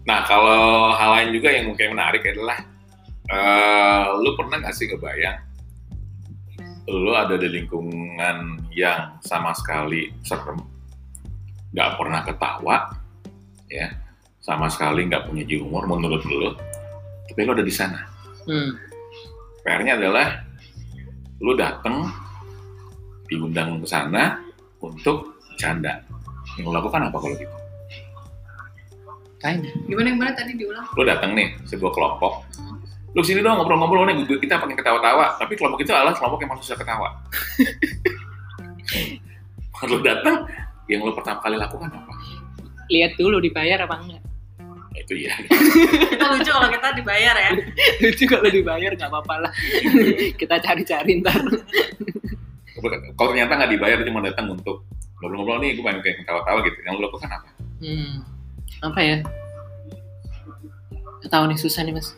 Nah, 0.07 0.23
kalau 0.27 0.95
hal 0.95 1.09
lain 1.19 1.35
juga 1.35 1.51
yang 1.51 1.71
mungkin 1.71 1.91
menarik 1.95 2.23
adalah 2.23 2.63
uh, 3.31 4.15
lu 4.19 4.35
pernah 4.39 4.63
nggak 4.63 4.75
sih 4.75 4.87
kebayang 4.87 5.49
lu 6.89 7.13
ada 7.13 7.37
di 7.37 7.45
lingkungan 7.45 8.65
yang 8.73 9.21
sama 9.21 9.53
sekali 9.53 10.09
serem, 10.25 10.57
nggak 11.69 11.91
pernah 12.01 12.21
ketawa, 12.25 12.77
ya, 13.69 13.93
sama 14.49 14.65
sekali 14.65 15.05
nggak 15.05 15.29
punya 15.29 15.45
jiwa 15.45 15.69
humor 15.69 15.85
menurut 15.85 16.25
lu, 16.25 16.49
tapi 17.29 17.45
lu 17.45 17.53
ada 17.53 17.61
di 17.61 17.73
sana. 17.73 18.01
Hmm. 18.49 18.73
PR-nya 19.61 20.01
adalah 20.01 20.41
lu 21.37 21.53
datang 21.53 22.09
diundang 23.29 23.77
ke 23.85 23.87
sana 23.87 24.41
untuk 24.81 25.37
canda. 25.61 26.01
Yang 26.57 26.65
lo 26.65 26.71
lakukan 26.81 27.05
apa 27.05 27.17
kalau 27.21 27.35
gitu? 27.37 27.55
Tanya. 29.37 29.69
Gimana 29.85 30.09
gimana 30.09 30.31
tadi 30.33 30.57
diulang? 30.57 30.87
Lo 30.97 31.05
datang 31.05 31.37
nih 31.37 31.53
sebuah 31.69 31.93
kelompok, 31.93 32.33
hmm 32.57 32.79
lu 33.17 33.25
sini 33.25 33.41
dong 33.41 33.57
ngobrol-ngobrol 33.57 34.05
nih 34.05 34.21
kita 34.37 34.61
pakai 34.61 34.77
ketawa-tawa 34.77 35.33
tapi 35.41 35.57
kelompok 35.57 35.81
itu 35.81 35.89
adalah 35.89 36.13
kelompok 36.13 36.45
yang 36.45 36.49
masih 36.53 36.63
bisa 36.69 36.75
ketawa 36.77 37.09
kalau 39.81 39.97
datang 40.05 40.45
yang 40.85 41.01
lo 41.01 41.17
pertama 41.17 41.41
kali 41.41 41.57
lakukan 41.57 41.89
apa 41.89 42.13
lihat 42.93 43.17
dulu 43.17 43.41
dibayar 43.41 43.81
apa 43.81 43.95
enggak 43.97 44.21
itu 45.15 45.25
ya 45.25 45.33
kita 46.13 46.25
lucu 46.37 46.49
kalau 46.53 46.69
kita 46.69 46.87
dibayar 46.93 47.35
ya 47.35 47.51
lucu 48.05 48.23
kalau 48.29 48.49
dibayar 48.49 48.91
nggak 48.93 49.09
apa-apa 49.09 49.35
lah 49.49 49.51
kita 50.41 50.55
cari-cari 50.61 51.11
ntar 51.25 51.41
kalau 53.17 53.29
ternyata 53.33 53.57
nggak 53.57 53.71
dibayar 53.73 53.97
cuma 54.05 54.21
datang 54.21 54.53
untuk 54.53 54.85
ngobrol-ngobrol 55.19 55.59
nih 55.65 55.75
gue 55.75 55.83
pengen 55.83 55.99
kayak 56.05 56.17
ketawa-tawa 56.23 56.59
gitu 56.63 56.77
yang 56.85 56.93
lo 56.95 57.09
lakukan 57.09 57.29
apa 57.33 57.49
hmm, 57.81 58.11
apa 58.85 58.99
ya 59.01 59.17
tahu 61.27 61.43
nih 61.51 61.59
susah 61.59 61.83
nih 61.83 61.93
mas 61.97 62.15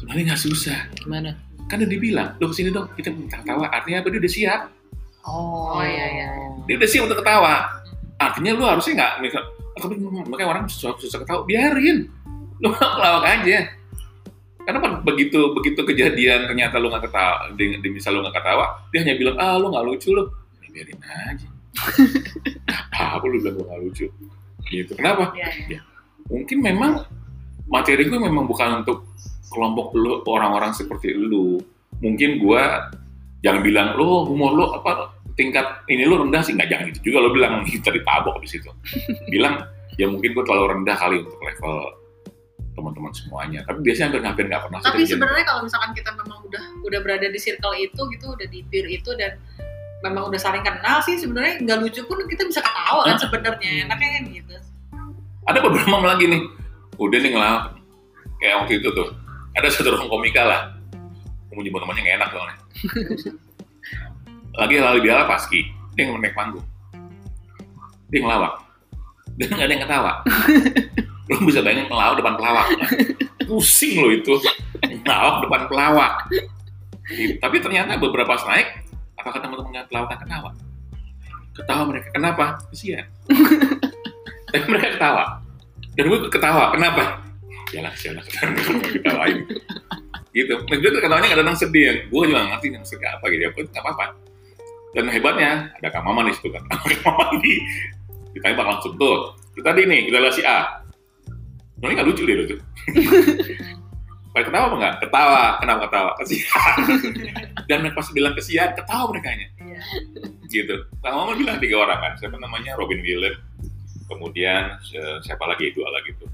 sebenarnya 0.00 0.24
nggak 0.32 0.42
susah. 0.42 0.78
Gimana? 0.96 1.30
Kan 1.68 1.84
udah 1.84 1.92
dibilang, 1.92 2.28
lo 2.40 2.50
ke 2.50 2.54
sini 2.56 2.72
dong, 2.72 2.88
kita 2.96 3.12
minta 3.12 3.36
ketawa. 3.44 3.68
Artinya 3.68 4.02
apa? 4.02 4.08
Dia 4.10 4.20
udah 4.24 4.32
siap. 4.32 4.60
Oh, 5.28 5.76
oh 5.76 5.84
iya 5.84 6.06
iya. 6.08 6.28
Dia 6.64 6.74
udah 6.80 6.88
siap 6.88 7.02
untuk 7.06 7.20
ketawa. 7.20 7.54
Artinya 8.16 8.50
lo 8.56 8.64
harusnya 8.66 8.92
nggak, 8.96 9.12
misal, 9.88 10.26
makanya 10.28 10.48
orang 10.52 10.64
susah, 10.68 10.92
susah 11.00 11.18
ketawa, 11.24 11.46
biarin. 11.48 12.10
Lo 12.60 12.74
ngelawak 12.76 13.24
aja. 13.24 13.58
Karena 14.60 15.00
begitu 15.00 15.56
begitu 15.56 15.80
kejadian 15.82 16.46
ternyata 16.52 16.76
lo 16.76 16.92
nggak 16.92 17.08
ketawa, 17.08 17.48
di, 17.56 17.80
di 17.80 17.88
misal 17.88 18.20
lo 18.20 18.28
nggak 18.28 18.36
ketawa, 18.36 18.64
dia 18.92 19.00
hanya 19.02 19.14
bilang 19.16 19.36
ah 19.40 19.56
lo 19.56 19.72
nggak 19.72 19.84
lucu 19.88 20.12
lo, 20.12 20.28
ya, 20.60 20.68
biarin 20.70 21.00
aja. 21.00 21.48
apa 23.16 23.24
lo 23.24 23.36
bilang 23.40 23.56
lo 23.56 23.64
nggak 23.66 23.80
lucu? 23.80 24.06
Gitu. 24.68 24.92
Kenapa? 24.94 25.32
Ya, 25.34 25.48
ya. 25.66 25.78
ya. 25.78 25.80
Mungkin 26.30 26.62
memang 26.62 27.02
materi 27.66 28.06
gue 28.06 28.20
memang 28.20 28.44
bukan 28.46 28.84
untuk 28.84 29.10
kelompok 29.50 29.94
lu 29.98 30.22
orang-orang 30.26 30.70
seperti 30.74 31.14
lu 31.14 31.58
mungkin 31.98 32.38
gua 32.38 32.90
jangan 33.42 33.62
bilang 33.66 33.88
lo 33.98 34.30
umur 34.30 34.50
lo 34.54 34.66
apa 34.78 35.10
tingkat 35.40 35.64
ini 35.88 36.04
lo 36.04 36.20
rendah 36.20 36.44
sih 36.44 36.52
nggak 36.52 36.68
jangan 36.68 36.84
gitu 36.92 37.00
juga 37.08 37.24
lo 37.24 37.28
bilang 37.32 37.64
kita 37.72 37.88
ditabok 37.88 38.36
di 38.44 38.48
situ. 38.52 38.68
Bilang 39.32 39.64
ya 39.96 40.04
mungkin 40.04 40.36
gua 40.36 40.44
terlalu 40.44 40.66
rendah 40.76 40.96
kali 41.00 41.16
untuk 41.24 41.40
level 41.40 41.74
teman-teman 42.76 43.12
semuanya. 43.16 43.60
Tapi 43.64 43.80
biasanya 43.80 44.06
hampir 44.12 44.20
hampir 44.20 44.44
nggak 44.52 44.62
pernah 44.68 44.78
tapi 44.84 45.08
sebenarnya 45.08 45.44
kalau 45.48 45.60
misalkan 45.64 45.90
kita 45.96 46.10
memang 46.12 46.38
udah 46.44 46.64
udah 46.84 47.00
berada 47.00 47.26
di 47.32 47.40
circle 47.40 47.72
itu 47.72 48.02
gitu 48.12 48.26
udah 48.36 48.46
di 48.52 48.60
peer 48.68 48.86
itu 48.92 49.10
dan 49.16 49.40
memang 50.04 50.28
udah 50.28 50.40
saling 50.40 50.64
kenal 50.64 51.00
sih 51.04 51.16
sebenarnya 51.16 51.60
nggak 51.64 51.78
lucu 51.80 52.00
pun 52.04 52.20
kita 52.28 52.44
bisa 52.48 52.60
ketawa 52.64 53.04
kan 53.08 53.16
sebenarnya 53.16 53.88
enaknya 53.88 54.08
kan 54.20 54.22
gitu. 54.28 54.54
Ada 55.48 55.58
beberapa 55.64 56.04
lagi 56.12 56.24
nih. 56.28 56.42
Udah 57.00 57.16
nih 57.16 57.30
ngelak 57.32 57.60
kayak 58.44 58.54
waktu 58.60 58.72
itu 58.84 58.88
tuh. 58.92 59.08
Ada 59.56 59.66
satu 59.72 59.96
orang 59.96 60.08
komika 60.12 60.44
lah. 60.44 60.60
Mau 61.50 61.64
nyebut 61.64 61.82
namanya 61.82 62.00
nggak 62.06 62.16
enak 62.22 62.28
soalnya 62.30 62.56
lagi 64.56 64.74
lalu 64.82 64.98
biala 65.06 65.26
paski 65.30 65.80
dia 65.94 66.06
naik 66.10 66.34
panggung. 66.34 66.64
Dia 68.10 68.20
ngelawak. 68.24 68.54
Dan 69.38 69.46
nggak 69.54 69.66
ada 69.66 69.72
yang 69.72 69.82
ketawa. 69.86 70.12
Lo 71.30 71.34
bisa 71.46 71.62
bayangin 71.62 71.86
ngelawak 71.86 72.16
depan 72.18 72.34
pelawak. 72.34 72.66
Pusing 73.46 74.02
lo 74.02 74.08
itu. 74.10 74.34
Ngelawak 74.82 75.46
depan 75.46 75.62
pelawak. 75.70 76.12
Tapi 77.38 77.56
ternyata 77.62 77.98
beberapa 77.98 78.34
naik 78.50 78.82
apakah 79.14 79.38
teman-teman 79.38 79.86
pelawak 79.86 80.18
ketawa 80.18 80.50
ketawa? 81.54 81.82
Mereka. 81.86 82.08
Kenapa? 82.14 82.44
Kesian. 82.74 83.06
Tapi 84.50 84.64
mereka 84.66 84.98
ketawa. 84.98 85.38
Dan 85.94 86.10
gue 86.10 86.18
ketawa. 86.30 86.74
Kenapa? 86.74 87.22
Ya 87.70 87.86
lah 87.86 87.94
siapa 87.94 88.26
kita 88.90 89.14
lain 89.14 89.46
gitu. 90.30 90.54
Nah 90.66 90.76
gue 90.78 90.90
ketawanya 90.90 91.28
kadang 91.38 91.58
sedih. 91.58 91.82
Ya 91.86 91.92
gue 92.06 92.22
juga 92.26 92.42
ngerti 92.54 92.66
yang 92.74 92.86
sedih 92.86 93.06
apa 93.06 93.24
gitu. 93.30 93.42
Ya 93.46 93.50
nggak 93.54 93.82
apa-apa 93.82 94.29
dan 94.96 95.04
hebatnya 95.10 95.50
ada 95.78 95.88
Kang 95.94 96.06
Maman 96.06 96.30
di 96.30 96.34
situ 96.34 96.50
kan 96.50 96.62
Kang 96.70 97.14
Maman 97.16 97.38
di 97.42 97.54
bang 98.40 98.54
langsung 98.66 98.94
tuh 98.98 99.34
kita 99.58 99.74
di 99.74 99.82
nih 99.86 100.00
kita 100.10 100.30
si 100.34 100.42
A 100.46 100.82
ini 101.80 101.96
nggak 101.96 102.08
lucu 102.08 102.22
deh 102.26 102.36
lucu 102.36 102.56
Pada 104.30 104.46
ketawa 104.46 104.64
apa 104.70 104.76
enggak? 104.78 104.94
Ketawa. 105.02 105.44
Kenapa 105.58 105.80
ketawa? 105.90 106.10
Kesian. 106.22 106.74
Dan 107.68 107.90
pas 107.90 108.06
bilang 108.14 108.34
kesian, 108.38 108.70
ketawa 108.78 109.10
mereka 109.10 109.34
nya. 109.34 109.48
Iya. 109.58 109.80
Gitu. 110.46 110.74
Kang 111.02 111.14
Mama 111.18 111.34
bilang 111.34 111.58
tiga 111.58 111.82
orang 111.82 111.98
kan. 111.98 112.12
Siapa 112.22 112.38
namanya? 112.38 112.78
Robin 112.78 113.02
Williams. 113.02 113.42
Kemudian 114.06 114.78
siapa 115.22 115.50
lagi? 115.50 115.74
Dua 115.74 115.90
lagi 115.90 116.14
tuh. 116.18 116.30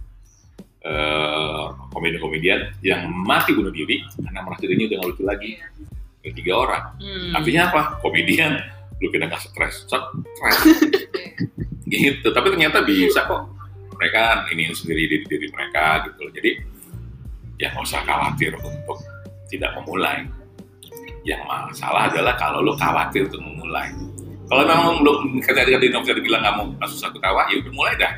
Uh, 0.87 1.75
komedian-komedian 1.91 2.71
yang 2.79 3.11
mati 3.11 3.51
bunuh 3.51 3.75
diri 3.75 4.07
karena 4.23 4.39
merasa 4.39 4.63
dirinya 4.63 4.87
udah 4.87 4.97
nggak 5.01 5.11
lucu 5.11 5.25
lagi. 5.25 5.51
Iya. 6.27 6.35
Tiga 6.35 6.53
orang. 6.59 6.85
Hmm. 6.99 7.39
Artinya 7.39 7.63
apa? 7.71 7.83
Komedian 8.03 8.59
lu 8.99 9.13
kena 9.15 9.31
nggak 9.31 9.47
stres, 9.47 9.87
stres. 9.87 10.57
gitu. 11.93 12.27
Tapi 12.35 12.47
ternyata 12.51 12.83
bisa 12.83 13.23
kok. 13.31 13.47
Mereka 13.97 14.53
ini 14.53 14.69
sendiri 14.75 15.07
diri 15.07 15.25
diri 15.25 15.47
mereka 15.55 16.05
gitu. 16.11 16.27
Jadi 16.35 16.51
ya 17.63 17.71
nggak 17.73 17.87
usah 17.87 18.03
khawatir 18.03 18.53
untuk 18.59 18.99
tidak 19.47 19.71
memulai. 19.79 20.27
Yang 21.27 21.43
masalah 21.47 22.11
adalah 22.11 22.35
kalau 22.39 22.63
lo 22.63 22.75
khawatir 22.75 23.31
untuk 23.31 23.43
memulai. 23.43 23.91
Kalau 24.47 24.63
memang 24.63 25.03
lo 25.03 25.27
ketika 25.43 25.79
di 25.79 25.91
Novel 25.91 26.23
bilang 26.23 26.43
nggak 26.43 26.55
mau 26.55 26.67
masuk 26.79 26.99
satu 27.03 27.19
tawa, 27.19 27.47
ya 27.51 27.59
udah 27.63 27.73
mulai 27.75 27.95
dah. 27.99 28.15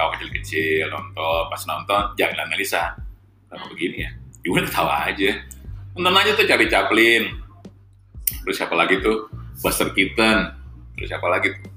Tawa 0.00 0.16
kecil-kecil, 0.16 0.88
nonton, 0.88 1.42
pas 1.52 1.62
nonton 1.68 2.02
jangan 2.16 2.48
analisa. 2.48 2.96
Kalau 3.52 3.68
begini 3.68 4.08
ya, 4.08 4.10
ya 4.40 4.48
udah 4.48 4.64
ketawa 4.64 4.94
aja. 5.12 5.30
Nonton 5.92 6.16
aja 6.16 6.32
tuh 6.36 6.46
cari 6.48 6.66
Chaplin. 6.68 7.22
Terus 8.42 8.56
siapa 8.56 8.74
lagi 8.76 9.00
tuh? 9.00 9.28
Buster 9.60 9.92
Keaton. 9.92 10.38
Terus 10.96 11.08
siapa 11.12 11.26
lagi 11.28 11.52
tuh? 11.52 11.70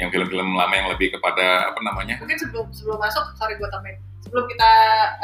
Yang 0.00 0.16
film-film 0.16 0.56
lama 0.56 0.74
yang 0.74 0.88
lebih 0.88 1.12
kepada 1.12 1.68
apa 1.68 1.80
namanya? 1.84 2.16
Mungkin 2.18 2.40
sebelum 2.40 2.72
sebelum 2.72 2.96
masuk, 2.96 3.36
sorry 3.36 3.60
gue 3.60 3.68
tambahin 3.68 4.00
sebelum 4.30 4.46
kita 4.46 4.72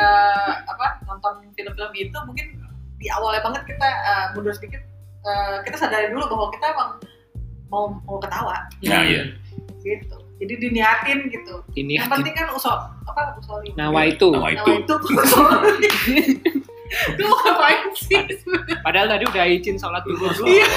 uh, 0.02 0.52
apa 0.66 0.98
nonton 1.06 1.46
film-film 1.54 1.92
itu 1.94 2.18
mungkin 2.26 2.46
di 2.98 3.06
awalnya 3.12 3.44
banget 3.44 3.62
kita 3.76 3.86
uh, 3.86 4.26
mundur 4.34 4.50
sedikit 4.50 4.82
uh, 5.22 5.62
kita 5.62 5.78
sadari 5.78 6.10
dulu 6.10 6.26
bahwa 6.26 6.46
kita 6.50 6.66
emang 6.74 6.90
mau 7.70 7.84
mau 8.02 8.18
ketawa 8.18 8.66
nah, 8.82 9.06
iya. 9.06 9.30
gitu 9.84 10.16
jadi 10.42 10.54
diniatin 10.58 11.18
gitu 11.30 11.54
diniatin. 11.70 12.02
yang 12.02 12.10
penting 12.10 12.34
kan 12.34 12.50
usol 12.50 12.74
apa 13.06 13.38
usoli 13.38 13.70
nawa 13.78 14.10
itu 14.10 14.26
nawa 14.32 14.50
itu, 14.50 14.64
nawa 14.66 14.82
itu 14.82 14.94
itu 16.86 17.22
ngapain 17.24 17.90
sih? 17.96 18.22
Padahal 18.82 19.06
tadi 19.10 19.24
udah 19.26 19.44
izin 19.46 19.76
sholat 19.78 20.02
dulu. 20.06 20.30
Iya. 20.46 20.68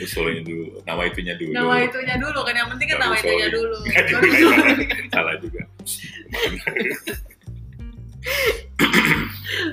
usulnya 0.00 0.42
dulu 0.42 0.80
nama 0.88 1.02
itunya 1.04 1.34
dulu. 1.36 1.52
Nama 1.52 1.74
itunya 1.84 2.16
dulu 2.16 2.40
kan 2.40 2.54
yang 2.56 2.68
penting 2.72 2.88
kan 2.88 2.98
nama 3.04 3.14
itunya 3.20 3.48
dulu. 3.52 3.76
Salah 5.14 5.34
juga. 5.38 5.62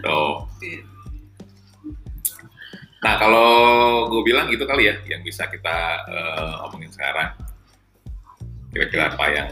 Oh. 0.07 0.47
Nah 3.03 3.13
kalau 3.19 3.49
gue 4.09 4.21
bilang 4.25 4.49
gitu 4.49 4.65
kali 4.65 4.89
ya 4.89 4.95
yang 5.05 5.21
bisa 5.21 5.45
kita 5.47 6.01
uh, 6.09 6.65
omongin 6.67 6.89
sekarang. 6.89 7.29
Kira-kira 8.73 9.13
apa 9.13 9.25
yang 9.31 9.49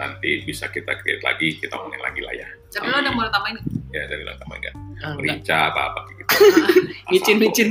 nanti 0.00 0.42
bisa 0.44 0.68
kita 0.72 0.96
create 1.00 1.22
lagi 1.22 1.58
kita 1.60 1.76
omongin 1.76 2.00
lagi 2.00 2.20
lah 2.24 2.34
ya. 2.34 2.48
Tapi 2.72 2.88
lo 2.88 2.96
ada 2.98 3.10
mau 3.12 3.28
tambahin 3.28 3.60
ya 3.92 4.08
dari 4.08 4.22
lo 4.24 4.32
tambahin 4.40 4.60
nggak 4.64 4.74
ah, 5.04 5.14
merica 5.18 5.58
apa 5.68 5.80
apa 5.92 6.00
gitu. 6.08 6.22
Micin 7.12 7.36
micin. 7.36 7.68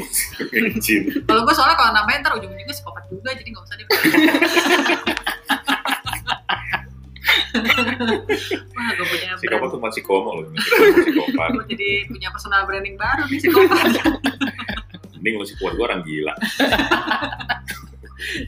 Micin. 0.54 1.02
Kalau 1.26 1.42
gue 1.48 1.54
soalnya 1.56 1.78
kalau 1.80 1.92
nambahin 1.98 2.22
ntar 2.22 2.38
ujung-ujungnya 2.38 2.76
psikopat 2.76 3.04
juga 3.10 3.34
jadi 3.34 3.50
nggak 3.50 3.66
usah 3.66 3.76
deh 3.80 3.88
Wah, 7.52 8.90
gue 8.96 9.06
punya 9.08 9.36
Psikopat 9.36 9.68
tuh 9.72 9.82
masih 9.82 10.02
komo 10.04 10.40
loh. 10.40 10.48
Psikopat. 10.56 11.50
gue 11.58 11.66
jadi 11.76 11.90
punya 12.08 12.30
personal 12.32 12.64
branding 12.64 12.96
baru 12.96 13.28
nih 13.28 13.40
psikopat. 13.44 13.92
Mending 15.20 15.36
lo 15.38 15.46
kuat 15.60 15.74
gue 15.78 15.86
orang 15.86 16.02
gila. 16.08 16.34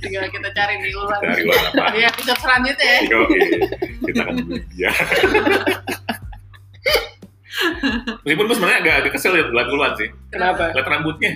Tinggal 0.01 0.23
kita 0.29 0.49
cari 0.53 0.73
nih 0.79 0.93
ulang. 0.93 1.21
Cari 1.21 1.41
ulang 1.45 1.65
apa? 1.73 1.85
Iya, 1.97 2.07
episode 2.13 2.39
selanjutnya 2.41 2.87
ya. 2.87 2.99
Kita 4.03 4.21
akan 4.23 4.35
dia. 4.73 4.91
Meskipun 8.25 8.45
gue 8.49 8.55
sebenarnya 8.57 8.79
agak, 8.81 8.95
agak 9.05 9.11
kesel 9.13 9.37
liat 9.37 9.53
bulan 9.53 9.65
duluan 9.69 9.93
sih. 9.93 10.09
Kenapa? 10.33 10.73
Lihat 10.73 10.87
rambutnya. 10.89 11.31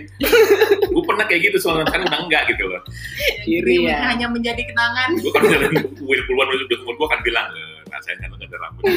gue 0.82 1.04
pernah 1.06 1.26
kayak 1.30 1.42
gitu 1.52 1.58
soalnya 1.62 1.86
kan 1.94 2.02
udah 2.02 2.20
enggak 2.26 2.50
gitu 2.50 2.66
loh. 2.66 2.82
Kiri 3.46 3.86
ya. 3.86 4.14
Hanya 4.14 4.26
menjadi 4.26 4.66
kenangan. 4.66 5.14
Gue 5.22 5.30
kan 5.30 5.46
jalan 5.46 5.72
gue 5.78 6.16
puluhan 6.26 6.48
udah 6.50 6.78
umur 6.82 6.94
gue 6.98 7.08
akan 7.14 7.22
bilang, 7.22 7.48
nah 7.88 8.00
saya 8.02 8.18
kan 8.18 8.34
ada 8.34 8.58
rambut. 8.58 8.84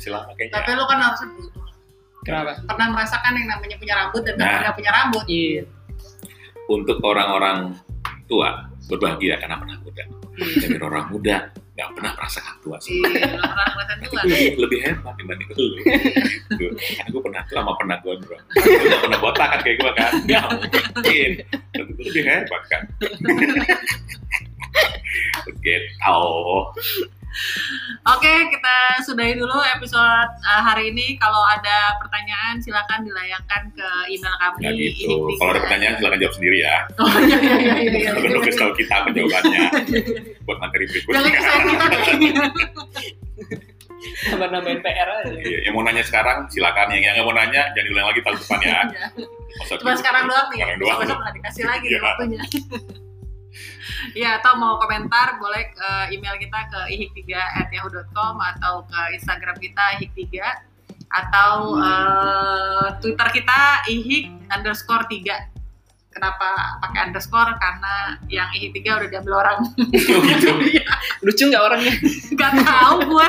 Masih 0.00 0.10
lama 0.16 0.32
kayaknya. 0.40 0.56
Tapi 0.56 0.70
lu 0.72 0.84
kan 0.88 0.98
harus 1.04 1.20
butuh. 1.36 1.60
Kenapa? 2.24 2.60
Pernah 2.64 2.88
merasakan 2.92 3.32
yang 3.32 3.48
namanya 3.48 3.76
punya 3.80 3.94
rambut 3.96 4.22
dan 4.24 4.34
nah, 4.36 4.60
tidak 4.60 4.74
punya 4.76 4.90
rambut. 4.92 5.24
Iya. 5.28 5.62
Untuk 6.70 7.02
orang-orang 7.02 7.74
tua 8.30 8.70
berbahagia 8.86 9.42
karena 9.42 9.58
pernah 9.58 9.76
muda. 9.82 10.04
Jadi 10.38 10.76
hmm. 10.78 10.86
orang 10.86 11.06
muda 11.10 11.36
nggak 11.80 11.90
pernah 11.96 12.12
merasakan 12.12 12.54
tua 12.60 12.76
sih. 12.78 13.00
Iya, 13.00 13.40
tua. 14.06 14.20
Lebih, 14.26 14.52
lebih 14.60 14.78
hebat 14.84 15.14
dibanding 15.16 15.48
lu. 15.50 15.66
gitu. 15.80 16.66
Karena 16.76 17.08
gue 17.08 17.22
pernah 17.24 17.42
tua 17.48 17.58
sama 17.64 17.72
pernah 17.80 17.96
gondrong. 18.04 18.42
Gue 18.52 18.88
gak 18.90 19.02
pernah 19.02 19.18
botak 19.18 19.48
kan 19.48 19.60
kayak 19.64 19.76
gue 19.80 19.92
kan. 19.96 20.12
Nggak 20.28 20.44
mungkin. 20.50 21.30
Tentu 21.72 22.02
lebih 22.04 22.22
hebat 22.26 22.62
kan. 22.68 22.82
Gitu. 25.60 25.90
Oke, 28.16 28.32
kita 28.48 28.76
sudahi 29.04 29.36
dulu 29.36 29.60
episode 29.76 30.32
uh, 30.40 30.62
hari 30.64 30.88
ini. 30.88 31.20
Kalau 31.20 31.44
ada 31.44 32.00
pertanyaan 32.00 32.56
silakan 32.64 33.04
dilayangkan 33.04 33.68
ke 33.76 33.88
email 34.08 34.34
kami. 34.40 34.60
Ya 34.64 34.70
gitu. 34.72 35.28
Kalau 35.36 35.50
ada 35.52 35.60
pertanyaan 35.60 35.94
silakan 36.00 36.18
jawab 36.20 36.34
sendiri 36.40 36.58
ya. 36.64 36.76
Oh 36.96 37.08
iya 37.20 37.38
iya 37.38 37.54
iya. 37.60 37.74
iya, 37.76 37.92
iya. 37.92 38.10
Kalau 38.16 38.72
tahu 38.72 38.72
kita 38.80 38.94
apa 39.04 39.08
jawabannya 39.12 39.60
buat 40.48 40.58
materi 40.64 40.84
berikutnya. 40.88 41.16
Jangan 41.20 41.32
kesalahan 41.36 41.64
kita 41.68 41.86
kayaknya. 41.92 42.32
Nambah-nambahin 44.00 44.80
PR 44.80 45.08
aja. 45.12 45.32
Iya, 45.44 45.58
yang 45.68 45.74
mau 45.76 45.84
nanya 45.84 46.04
sekarang 46.08 46.48
silakan. 46.48 46.88
Yang 46.96 47.20
nggak 47.20 47.26
mau 47.28 47.36
nanya 47.36 47.62
jangan 47.76 47.86
diulang 47.88 48.06
lagi 48.08 48.20
tahun 48.24 48.36
depan 48.40 48.58
ya. 48.64 48.78
Cuma 49.76 49.92
sekarang 49.92 50.24
doang 50.24 50.48
nih. 50.48 50.58
Sekarang 50.64 50.78
doang. 50.80 50.98
Besok 51.04 51.18
nggak 51.20 51.34
dikasih 51.36 51.64
lagi 51.68 51.86
ya. 51.92 52.00
waktunya. 52.00 52.40
Ya 54.12 54.40
atau 54.40 54.56
mau 54.56 54.76
komentar 54.80 55.36
boleh 55.40 55.72
uh, 55.78 56.06
email 56.12 56.36
kita 56.36 56.58
ke 56.68 56.80
ihik3@yahoo.com 56.96 58.34
atau 58.38 58.84
ke 58.88 59.00
Instagram 59.16 59.56
kita 59.58 60.00
ihik3 60.00 60.26
atau 61.10 61.74
uh, 61.74 62.86
Twitter 63.02 63.28
kita 63.34 63.86
ihik 63.90 64.30
underscore 64.50 65.04
3 65.10 65.59
kenapa 66.10 66.78
pakai 66.82 67.10
underscore? 67.10 67.54
Karena 67.58 68.18
yang 68.26 68.50
ini 68.54 68.74
tiga 68.74 68.98
udah 68.98 69.08
diambil 69.08 69.34
orang. 69.46 69.58
Oh, 69.78 70.22
gitu. 70.26 70.50
Iya. 70.70 70.86
lucu 71.24 71.50
nggak 71.50 71.64
orangnya? 71.66 71.94
Nggak 72.36 72.52
tahu 72.62 72.96
gue. 73.10 73.28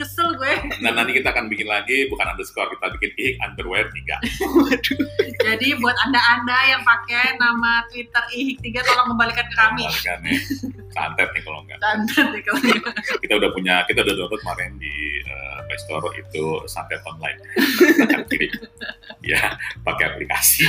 Kesel 0.00 0.28
gue. 0.40 0.54
Nah 0.80 0.90
nanti 0.94 1.12
kita 1.20 1.28
akan 1.34 1.52
bikin 1.52 1.68
lagi 1.68 2.08
bukan 2.08 2.32
underscore 2.32 2.70
kita 2.72 2.86
bikin 2.96 3.10
ihik 3.18 3.36
underwear 3.44 3.86
tiga. 3.92 4.16
Jadi 5.42 5.68
buat 5.82 5.96
anda 6.08 6.20
anda 6.32 6.58
yang 6.70 6.82
pakai 6.86 7.36
nama 7.36 7.84
twitter 7.92 8.24
ihik 8.32 8.56
tiga 8.64 8.80
tolong 8.88 9.12
kembalikan 9.12 9.44
ke 9.44 9.54
kami. 9.58 9.84
Kembalikan 9.84 10.18
nih 10.24 10.38
santet 10.92 11.28
nih 11.32 11.42
kalau 11.44 11.58
enggak 11.64 11.78
santet 11.80 12.26
nih 12.32 12.42
kalau 12.44 12.60
enggak 12.60 12.94
kita 13.20 13.34
udah 13.36 13.50
punya 13.52 13.74
kita 13.88 13.98
udah 14.04 14.14
download 14.16 14.40
kemarin 14.44 14.70
di 14.76 14.94
uh, 15.28 15.58
Play 15.66 15.78
Store 15.80 16.06
itu 16.16 16.44
santet 16.68 17.00
online. 17.04 17.38
Kirim 18.30 18.52
ya 19.22 19.54
pakai 19.86 20.04
aplikasi 20.14 20.66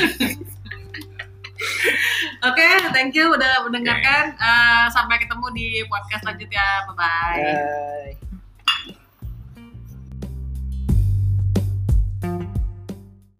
Oke, 1.53 2.59
okay, 2.59 2.73
thank 2.91 3.13
you 3.13 3.29
udah 3.29 3.63
mendengarkan. 3.63 4.33
Okay. 4.35 4.41
Uh, 4.41 4.85
sampai 4.89 5.21
ketemu 5.21 5.45
di 5.53 5.67
podcast 5.85 6.25
selanjutnya. 6.25 6.89
Bye-bye. 6.89 7.39
Bye. 7.39 8.32